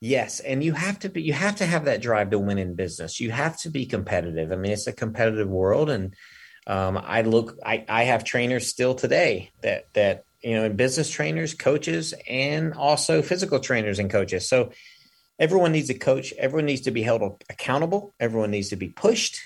yes, 0.00 0.40
and 0.40 0.62
you 0.62 0.72
have 0.72 0.98
to 1.00 1.08
be 1.08 1.22
you 1.22 1.32
have 1.32 1.56
to 1.56 1.66
have 1.66 1.86
that 1.86 2.02
drive 2.02 2.30
to 2.30 2.38
win 2.38 2.58
in 2.58 2.74
business. 2.74 3.18
You 3.18 3.30
have 3.30 3.58
to 3.60 3.70
be 3.70 3.86
competitive. 3.86 4.52
I 4.52 4.56
mean, 4.56 4.72
it's 4.72 4.86
a 4.86 4.92
competitive 4.92 5.48
world 5.48 5.90
and 5.90 6.14
um, 6.66 6.96
I 7.02 7.22
look 7.22 7.56
I, 7.64 7.84
I 7.88 8.04
have 8.04 8.24
trainers 8.24 8.68
still 8.68 8.94
today 8.94 9.50
that 9.62 9.86
that 9.94 10.24
you 10.42 10.54
know, 10.54 10.64
and 10.64 10.76
business 10.76 11.10
trainers, 11.10 11.54
coaches, 11.54 12.14
and 12.28 12.74
also 12.74 13.22
physical 13.22 13.60
trainers 13.60 13.98
and 13.98 14.10
coaches. 14.10 14.48
So 14.48 14.72
everyone 15.38 15.72
needs 15.72 15.90
a 15.90 15.94
coach. 15.94 16.32
Everyone 16.38 16.66
needs 16.66 16.82
to 16.82 16.90
be 16.90 17.02
held 17.02 17.22
accountable. 17.48 18.14
Everyone 18.18 18.50
needs 18.50 18.70
to 18.70 18.76
be 18.76 18.88
pushed 18.88 19.40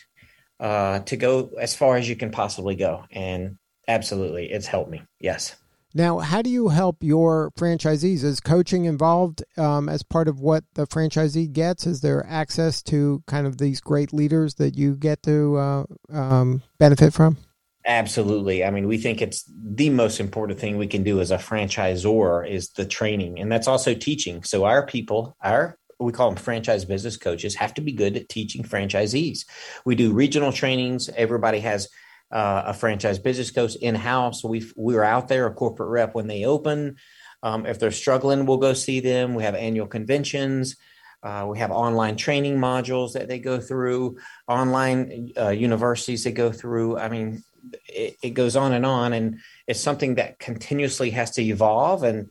uh, 0.61 1.01
to 1.01 1.17
go 1.17 1.51
as 1.61 1.75
far 1.75 1.97
as 1.97 2.09
you 2.09 2.17
can 2.17 2.31
possibly 2.31 2.77
go. 2.77 3.05
And 3.11 3.59
absolutely, 3.87 4.47
it's 4.47 4.67
helped 4.67 4.91
me. 4.91 5.03
Yes. 5.21 5.57
Now, 5.95 6.19
how 6.19 6.43
do 6.43 6.51
you 6.51 6.69
help 6.69 7.03
your 7.03 7.51
franchisees? 7.59 8.23
Is 8.23 8.41
coaching 8.41 8.85
involved 8.85 9.43
um, 9.57 9.89
as 9.89 10.03
part 10.03 10.29
of 10.29 10.41
what 10.41 10.63
the 10.75 10.87
franchisee 10.87 11.51
gets? 11.51 11.87
Is 11.87 12.03
there 12.03 12.27
access 12.29 12.83
to 12.85 13.23
kind 13.27 13.47
of 13.47 13.57
these 13.57 13.81
great 13.81 14.13
leaders 14.13 14.57
that 14.57 14.77
you 14.77 14.95
get 14.95 15.23
to 15.23 15.57
uh, 15.57 15.85
um, 16.13 16.63
benefit 16.79 17.15
from? 17.15 17.39
Absolutely. 17.87 18.65
I 18.65 18.71
mean, 18.71 18.89
we 18.89 18.99
think 18.99 19.23
it's 19.23 19.45
the 19.49 19.91
most 19.91 20.19
important 20.19 20.59
thing 20.59 20.77
we 20.77 20.89
can 20.89 21.05
do 21.05 21.21
as 21.21 21.31
a 21.31 21.37
franchisor 21.39 22.49
is 22.49 22.71
the 22.71 22.85
training, 22.85 23.39
and 23.39 23.51
that's 23.51 23.69
also 23.69 23.95
teaching. 23.95 24.43
So 24.43 24.65
our 24.65 24.85
people, 24.85 25.37
our 25.41 25.79
we 26.01 26.13
call 26.13 26.29
them 26.29 26.37
franchise 26.37 26.85
business 26.85 27.17
coaches, 27.17 27.55
have 27.55 27.73
to 27.75 27.81
be 27.81 27.93
good 27.93 28.17
at 28.17 28.29
teaching 28.29 28.65
franchisees. 28.65 29.47
We 29.85 29.95
do 29.95 30.13
regional 30.13 30.53
trainings. 30.53 31.09
Everybody 31.11 31.61
has 31.61 31.89
uh, 32.33 32.65
a 32.67 32.75
franchise 32.75 33.21
business 33.21 33.53
coach 33.53 33.77
in 33.77 33.95
house. 33.95 34.43
We 34.43 34.69
we're 34.75 35.05
out 35.05 35.29
there, 35.29 35.47
a 35.47 35.55
corporate 35.55 35.89
rep 35.91 36.13
when 36.15 36.27
they 36.27 36.45
open. 36.45 36.97
Um, 37.45 37.67
if 37.67 37.79
they're 37.79 37.93
struggling, 37.93 38.47
we'll 38.47 38.57
go 38.57 38.73
see 38.73 38.99
them. 38.99 39.35
We 39.35 39.45
have 39.45 39.55
annual 39.55 39.87
conventions. 39.87 40.77
Uh, 41.23 41.47
we 41.49 41.59
have 41.59 41.71
online 41.71 42.17
training 42.17 42.57
modules 42.59 43.13
that 43.13 43.29
they 43.29 43.39
go 43.39 43.61
through, 43.61 44.17
online 44.49 45.31
uh, 45.41 45.51
universities 45.51 46.25
they 46.25 46.33
go 46.33 46.51
through. 46.53 46.99
I 46.99 47.09
mean, 47.09 47.43
it, 47.89 48.17
it 48.23 48.31
goes 48.31 48.57
on 48.57 48.73
and 48.73 48.87
on, 48.87 49.13
and 49.13 49.41
it's 49.67 49.81
something 49.81 50.17
that 50.17 50.39
continuously 50.39 51.11
has 51.11 51.33
to 51.33 51.43
evolve 51.43 52.03
and 52.03 52.31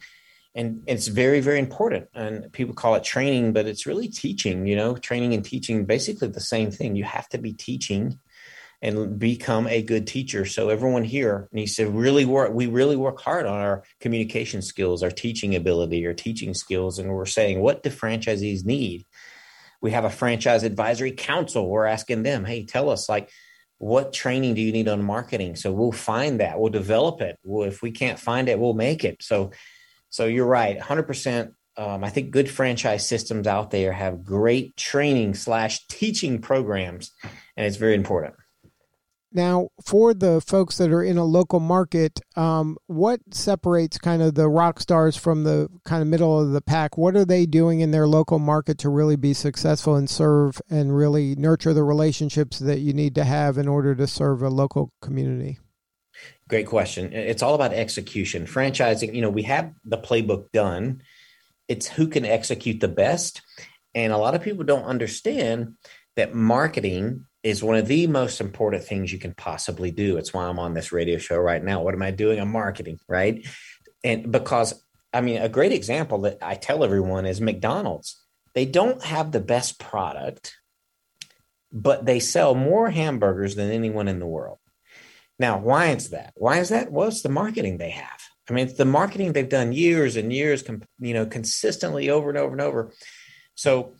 and 0.56 0.84
it's 0.88 1.08
very 1.08 1.42
very 1.42 1.60
important. 1.60 2.08
And 2.13 2.51
people 2.54 2.74
call 2.74 2.96
it 2.96 3.04
training 3.04 3.54
but 3.54 3.65
it's 3.65 3.86
really 3.86 4.08
teaching 4.08 4.65
you 4.65 4.75
know 4.75 4.96
training 4.96 5.34
and 5.34 5.44
teaching 5.44 5.86
basically 5.86 6.30
the 6.30 6.39
same 6.39 6.72
thing. 6.72 6.96
You 6.96 7.04
have 7.04 7.27
to 7.30 7.38
be 7.38 7.54
teaching 7.54 8.20
and 8.82 9.18
become 9.18 9.68
a 9.68 9.82
good 9.82 10.06
teacher. 10.06 10.46
So 10.46 10.70
everyone 10.70 11.04
here 11.04 11.50
needs 11.51 11.75
to 11.75 11.89
really 11.89 12.25
work 12.25 12.54
we 12.54 12.68
really 12.68 12.96
work 12.96 13.20
hard 13.20 13.46
on 13.46 13.60
our 13.60 13.84
communication 14.00 14.62
skills 14.62 15.04
our 15.04 15.12
teaching 15.12 15.56
ability 15.56 16.06
our 16.06 16.13
teaching 16.13 16.54
skills 16.54 17.00
and 17.00 17.10
we're 17.10 17.25
saying 17.25 17.60
what 17.60 17.84
do 17.84 17.89
franchisees 17.89 18.65
need? 18.65 19.06
We 19.82 19.92
have 19.92 20.06
a 20.06 20.10
franchise 20.10 20.63
advisory 20.63 21.12
council. 21.12 21.70
We're 21.70 21.86
asking 21.86 22.24
them 22.24 22.46
hey 22.46 22.65
tell 22.65 22.89
us 22.89 23.10
like 23.10 23.30
what 23.77 24.13
training 24.13 24.53
do 24.53 24.62
you 24.62 24.72
need 24.72 24.88
on 24.88 25.03
marketing? 25.03 25.55
So 25.55 25.72
we'll 25.72 25.91
find 25.91 26.39
that. 26.39 26.60
We'll 26.60 26.72
develop 26.72 27.22
it. 27.22 27.38
Well 27.44 27.67
if 27.67 27.82
we 27.82 27.91
can't 27.91 28.20
find 28.20 28.50
it 28.50 28.60
we'll 28.60 28.74
make 28.74 29.03
it. 29.03 29.22
So 29.22 29.51
so 30.10 30.25
you're 30.25 30.46
right 30.46 30.79
100% 30.79 31.51
um, 31.77 32.03
i 32.03 32.10
think 32.10 32.32
good 32.32 32.50
franchise 32.50 33.05
systems 33.05 33.48
out 33.48 33.72
there 33.72 33.91
have 33.91 34.24
great 34.24 34.77
training 34.77 35.34
slash 35.34 35.86
teaching 35.88 36.39
programs 36.39 37.12
and 37.58 37.65
it's 37.65 37.75
very 37.75 37.96
important 37.96 38.34
Now, 39.36 39.68
for 39.84 40.13
the 40.13 40.39
folks 40.39 40.77
that 40.77 40.94
are 40.94 41.04
in 41.04 41.18
a 41.18 41.25
local 41.25 41.60
market, 41.60 42.22
um, 42.38 42.77
what 42.88 43.20
separates 43.32 43.98
kind 43.98 44.22
of 44.22 44.36
the 44.36 44.48
rock 44.48 44.80
stars 44.80 45.18
from 45.18 45.44
the 45.44 45.68
kind 45.84 46.01
of 46.01 46.08
middle 46.08 46.39
of 46.39 46.51
the 46.51 46.62
pack? 46.62 46.98
What 46.98 47.18
are 47.18 47.25
they 47.25 47.46
doing 47.46 47.82
in 47.82 47.92
their 47.92 48.08
local 48.08 48.39
market 48.39 48.77
to 48.80 48.89
really 48.89 49.18
be 49.18 49.34
successful 49.34 49.96
and 49.96 50.10
serve 50.10 50.62
and 50.70 50.96
really 50.96 51.36
nurture 51.36 51.74
the 51.74 51.84
relationships 51.84 52.60
that 52.60 52.80
you 52.80 52.94
need 52.94 53.13
to 53.15 53.25
have 53.25 53.58
in 53.58 53.68
order 53.68 53.94
to 53.96 54.08
serve 54.08 54.42
a 54.42 54.48
local 54.48 54.94
community? 55.01 55.60
Great 56.48 56.68
question. 56.68 57.12
It's 57.12 57.44
all 57.44 57.56
about 57.56 57.74
execution. 57.74 58.46
Franchising, 58.46 59.13
you 59.13 59.22
know, 59.22 59.30
we 59.30 59.44
have 59.44 59.74
the 59.84 59.98
playbook 59.98 60.50
done. 60.54 61.01
It's 61.68 61.88
who 61.88 62.08
can 62.08 62.24
execute 62.24 62.80
the 62.80 62.88
best. 62.88 63.42
And 63.94 64.13
a 64.13 64.18
lot 64.18 64.34
of 64.34 64.42
people 64.42 64.63
don't 64.63 64.86
understand 64.86 65.74
that 66.15 66.34
marketing 66.34 67.25
is 67.45 67.63
one 67.63 67.75
of 67.75 67.87
the 67.87 68.07
most 68.07 68.41
important 68.41 68.83
things 68.83 69.13
you 69.13 69.19
can 69.19 69.35
possibly 69.35 69.91
do. 69.91 70.17
It's 70.17 70.33
why 70.33 70.45
I'm 70.45 70.57
on 70.57 70.73
this 70.73 70.91
radio 70.91 71.19
show 71.19 71.37
right 71.37 71.63
now. 71.63 71.83
What 71.83 71.93
am 71.93 72.01
I 72.01 72.09
doing? 72.09 72.39
I'm 72.39 72.51
marketing, 72.51 72.99
right? 73.07 73.47
And 74.03 74.31
because 74.31 74.83
I 75.13 75.21
mean, 75.21 75.37
a 75.37 75.47
great 75.47 75.71
example 75.71 76.21
that 76.21 76.39
I 76.41 76.55
tell 76.55 76.83
everyone 76.83 77.27
is 77.27 77.39
McDonald's. 77.39 78.19
They 78.55 78.65
don't 78.65 79.01
have 79.03 79.31
the 79.31 79.39
best 79.39 79.79
product, 79.79 80.55
but 81.71 82.05
they 82.05 82.19
sell 82.19 82.55
more 82.55 82.89
hamburgers 82.89 83.55
than 83.55 83.69
anyone 83.71 84.07
in 84.07 84.19
the 84.19 84.25
world. 84.25 84.57
Now, 85.37 85.59
why 85.59 85.91
is 85.91 86.09
that? 86.09 86.33
Why 86.35 86.57
is 86.59 86.69
that? 86.69 86.91
Well, 86.91 87.09
it's 87.09 87.21
the 87.21 87.29
marketing 87.29 87.77
they 87.77 87.91
have. 87.91 88.21
I 88.49 88.53
mean, 88.53 88.67
it's 88.67 88.77
the 88.77 88.85
marketing 88.85 89.33
they've 89.33 89.47
done 89.47 89.71
years 89.71 90.15
and 90.15 90.33
years, 90.33 90.63
you 90.99 91.13
know, 91.13 91.27
consistently 91.27 92.09
over 92.09 92.29
and 92.29 92.37
over 92.37 92.51
and 92.51 92.61
over. 92.61 92.91
So 93.53 93.95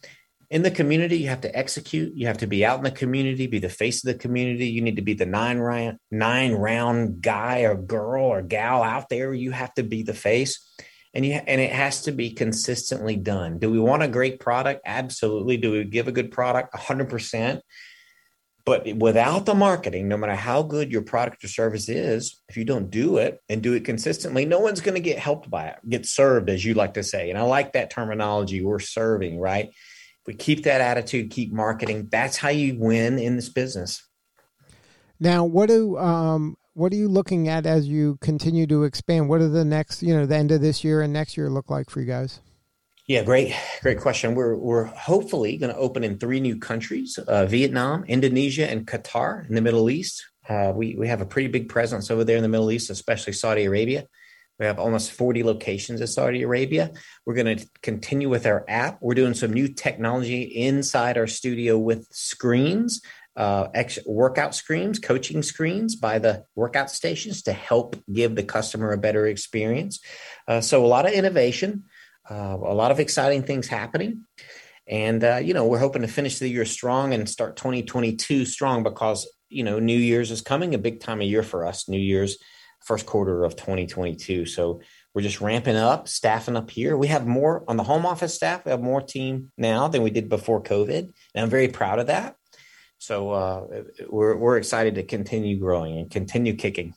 in 0.56 0.62
the 0.62 0.72
community 0.72 1.18
you 1.18 1.28
have 1.28 1.42
to 1.42 1.54
execute. 1.54 2.16
You 2.16 2.28
have 2.28 2.38
to 2.38 2.48
be 2.48 2.64
out 2.64 2.78
in 2.78 2.86
the 2.86 2.90
community 2.90 3.46
be 3.46 3.60
the 3.60 3.68
face 3.68 4.06
of 4.06 4.14
the 4.14 4.18
community. 4.18 4.68
You 4.68 4.82
need 4.82 4.96
to 4.96 5.02
be 5.02 5.14
the 5.14 5.26
nine 5.26 5.58
round 5.58 5.98
nine 6.12 6.54
round 6.54 7.22
guy 7.22 7.64
or 7.64 7.76
girl 7.76 8.24
or 8.24 8.42
gal 8.42 8.82
out 8.82 9.10
there. 9.10 9.34
You 9.34 9.52
have 9.52 9.74
to 9.74 9.84
be 9.84 10.02
the 10.02 10.14
face. 10.14 10.66
And 11.14 11.26
you 11.26 11.34
and 11.34 11.60
it 11.60 11.74
has 11.74 12.04
to 12.04 12.14
be 12.14 12.32
consistently 12.32 13.18
done. 13.18 13.60
Do 13.60 13.70
we 13.70 13.80
want 13.80 14.04
a 14.04 14.08
great 14.08 14.40
product? 14.40 14.84
Absolutely. 14.86 15.58
Do 15.58 15.74
we 15.74 15.84
give 15.84 16.08
a 16.08 16.14
good 16.14 16.32
product? 16.32 16.74
100% 16.74 17.60
but 18.64 18.96
without 18.96 19.46
the 19.46 19.54
marketing 19.54 20.08
no 20.08 20.18
matter 20.18 20.36
how 20.36 20.64
good 20.64 20.92
your 20.92 21.04
product 21.04 21.44
or 21.44 21.48
service 21.48 21.88
is 21.88 22.42
if 22.50 22.58
you 22.58 22.66
don't 22.66 22.90
do 22.90 23.18
it 23.18 23.40
and 23.48 23.62
do 23.62 23.74
it 23.74 23.86
consistently 23.86 24.44
no 24.44 24.60
one's 24.60 24.82
going 24.82 24.96
to 24.96 25.10
get 25.10 25.20
helped 25.20 25.50
by 25.52 25.68
it 25.68 25.78
get 25.88 26.06
served 26.06 26.50
as 26.50 26.64
you 26.64 26.74
like 26.74 26.94
to 26.94 27.04
say. 27.04 27.30
And 27.30 27.38
i 27.38 27.42
like 27.42 27.74
that 27.74 27.92
terminology 27.92 28.64
we're 28.64 28.80
serving 28.80 29.38
right 29.38 29.70
we 30.26 30.34
keep 30.34 30.64
that 30.64 30.82
attitude, 30.82 31.30
keep 31.30 31.54
marketing, 31.54 32.08
that's 32.12 32.38
how 32.38 32.50
you 32.50 32.78
win 32.80 33.20
in 33.20 33.36
this 33.36 33.50
business. 33.50 34.04
Now, 35.20 35.46
what 35.46 35.70
do 35.70 35.98
um, 35.98 36.58
what 36.74 36.92
are 36.92 36.98
you 36.98 37.08
looking 37.08 37.48
at 37.48 37.66
as 37.66 37.88
you 37.88 38.18
continue 38.22 38.68
to 38.68 38.84
expand? 38.84 39.30
What 39.30 39.42
are 39.42 39.48
the 39.48 39.64
next, 39.64 40.04
you 40.04 40.16
know, 40.16 40.26
the 40.26 40.36
end 40.36 40.52
of 40.52 40.62
this 40.62 40.84
year 40.84 41.02
and 41.02 41.14
next 41.14 41.38
year 41.38 41.50
look 41.50 41.70
like 41.70 41.90
for 41.90 42.02
you 42.02 42.06
guys? 42.06 42.42
Yeah, 43.08 43.24
great, 43.24 43.56
great 43.82 44.00
question. 44.00 44.34
We're 44.34 44.56
we're 44.56 44.86
hopefully 44.86 45.58
going 45.58 45.72
to 45.72 45.78
open 45.78 46.04
in 46.04 46.18
three 46.18 46.40
new 46.40 46.58
countries: 46.58 47.20
uh, 47.20 47.46
Vietnam, 47.46 48.04
Indonesia, 48.06 48.70
and 48.70 48.88
Qatar 48.88 49.48
in 49.48 49.54
the 49.54 49.62
Middle 49.62 49.90
East. 49.92 50.26
Uh, 50.50 50.74
we 50.76 50.96
we 50.96 51.08
have 51.08 51.22
a 51.22 51.26
pretty 51.26 51.48
big 51.48 51.70
presence 51.70 52.10
over 52.10 52.24
there 52.24 52.36
in 52.36 52.44
the 52.44 52.50
Middle 52.50 52.72
East, 52.72 52.90
especially 52.90 53.34
Saudi 53.34 53.66
Arabia. 53.66 54.08
We 54.60 54.66
have 54.66 54.80
almost 54.80 55.12
40 55.12 55.44
locations 55.44 56.00
in 56.00 56.08
Saudi 56.08 56.44
Arabia. 56.44 56.92
We're 57.26 57.34
going 57.34 57.58
to 57.58 57.68
continue 57.82 58.30
with 58.30 58.46
our 58.46 58.64
app. 58.68 59.00
We're 59.02 59.14
doing 59.14 59.34
some 59.34 59.52
new 59.52 59.68
technology 59.68 60.44
inside 60.44 61.18
our 61.18 61.28
studio 61.28 61.78
with 61.78 62.08
screens, 62.12 63.02
uh, 63.36 63.68
ex- 63.74 64.00
workout 64.06 64.56
screens, 64.56 64.98
coaching 64.98 65.44
screens 65.44 65.98
by 65.98 66.20
the 66.20 66.46
workout 66.56 66.90
stations 66.90 67.44
to 67.44 67.54
help 67.54 67.98
give 68.12 68.36
the 68.36 68.44
customer 68.44 68.94
a 68.94 68.98
better 68.98 69.28
experience. 69.28 70.00
Uh, 70.48 70.62
so, 70.62 70.86
a 70.86 70.88
lot 70.88 71.06
of 71.06 71.12
innovation, 71.12 71.84
uh, 72.30 72.58
a 72.58 72.74
lot 72.74 72.92
of 72.92 73.02
exciting 73.02 73.44
things 73.44 73.68
happening. 73.68 74.24
And, 74.88 75.24
uh, 75.24 75.38
you 75.38 75.54
know, 75.54 75.66
we're 75.66 75.80
hoping 75.80 76.04
to 76.04 76.08
finish 76.08 76.40
the 76.40 76.48
year 76.48 76.64
strong 76.64 77.14
and 77.14 77.28
start 77.28 77.58
2022 77.58 78.46
strong 78.46 78.84
because, 78.84 79.28
you 79.50 79.64
know, 79.64 79.80
New 79.80 79.98
Year's 79.98 80.32
is 80.32 80.42
coming, 80.42 80.76
a 80.76 80.78
big 80.78 81.02
time 81.02 81.22
of 81.22 81.28
year 81.28 81.44
for 81.44 81.66
us. 81.66 81.90
New 81.90 82.00
Year's 82.00 82.38
first 82.86 83.06
quarter 83.06 83.44
of 83.44 83.56
2022. 83.56 84.46
So 84.46 84.82
we're 85.14 85.22
just 85.22 85.42
ramping 85.42 85.76
up, 85.76 86.08
staffing 86.08 86.56
up 86.56 86.70
here. 86.70 86.96
We 86.96 87.08
have 87.08 87.26
more 87.26 87.64
on 87.68 87.78
the 87.78 87.84
home 87.84 88.06
office 88.06 88.34
staff. 88.34 88.64
We 88.64 88.72
have 88.72 88.82
more 88.82 89.02
team 89.02 89.52
now 89.58 89.88
than 89.88 90.04
we 90.04 90.12
did 90.12 90.30
before 90.30 90.62
COVID, 90.62 91.00
and 91.00 91.44
I'm 91.44 91.50
very 91.50 91.68
proud 91.68 92.00
of 92.00 92.08
that. 92.08 92.36
So 92.98 93.32
uh, 93.32 93.68
we're 94.08 94.36
we're 94.38 94.58
excited 94.58 94.96
to 94.96 95.04
continue 95.04 95.60
growing 95.60 95.98
and 95.98 96.10
continue 96.10 96.56
kicking. 96.56 96.94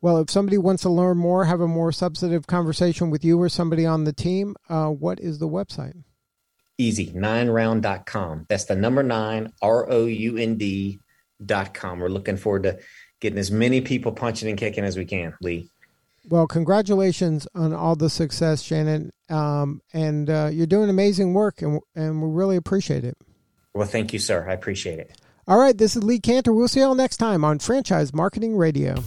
Well, 0.00 0.18
if 0.18 0.30
somebody 0.30 0.58
wants 0.58 0.82
to 0.82 0.90
learn 0.90 1.16
more, 1.16 1.46
have 1.46 1.62
a 1.62 1.68
more 1.68 1.90
substantive 1.90 2.46
conversation 2.46 3.08
with 3.08 3.24
you 3.24 3.40
or 3.40 3.48
somebody 3.48 3.86
on 3.86 4.04
the 4.04 4.12
team, 4.12 4.54
uh, 4.68 4.88
what 4.88 5.18
is 5.18 5.38
the 5.38 5.48
website? 5.48 6.02
Easy, 6.76 7.10
nineround.com. 7.12 8.46
That's 8.48 8.66
the 8.66 8.76
number 8.76 9.02
nine, 9.02 9.52
R 9.62 9.90
O 9.90 10.04
U 10.04 10.36
N 10.36 10.56
D 10.56 11.00
dot 11.44 11.72
com. 11.72 12.00
We're 12.00 12.08
looking 12.08 12.36
forward 12.36 12.64
to 12.64 12.78
getting 13.24 13.38
as 13.38 13.50
many 13.50 13.80
people 13.80 14.12
punching 14.12 14.50
and 14.50 14.58
kicking 14.58 14.84
as 14.84 14.98
we 14.98 15.06
can, 15.06 15.34
Lee. 15.40 15.66
Well, 16.28 16.46
congratulations 16.46 17.48
on 17.54 17.72
all 17.72 17.96
the 17.96 18.10
success, 18.10 18.60
Shannon. 18.62 19.12
Um, 19.30 19.80
and 19.94 20.28
uh, 20.28 20.50
you're 20.52 20.66
doing 20.66 20.90
amazing 20.90 21.32
work, 21.32 21.62
and, 21.62 21.80
and 21.94 22.22
we 22.22 22.28
really 22.28 22.56
appreciate 22.56 23.02
it. 23.02 23.16
Well, 23.72 23.88
thank 23.88 24.12
you, 24.12 24.18
sir. 24.18 24.46
I 24.46 24.52
appreciate 24.52 24.98
it. 24.98 25.18
All 25.48 25.58
right, 25.58 25.76
this 25.76 25.96
is 25.96 26.04
Lee 26.04 26.20
Kantor. 26.20 26.54
We'll 26.54 26.68
see 26.68 26.80
you 26.80 26.86
all 26.86 26.94
next 26.94 27.16
time 27.16 27.44
on 27.44 27.58
Franchise 27.58 28.12
Marketing 28.12 28.56
Radio. 28.56 29.02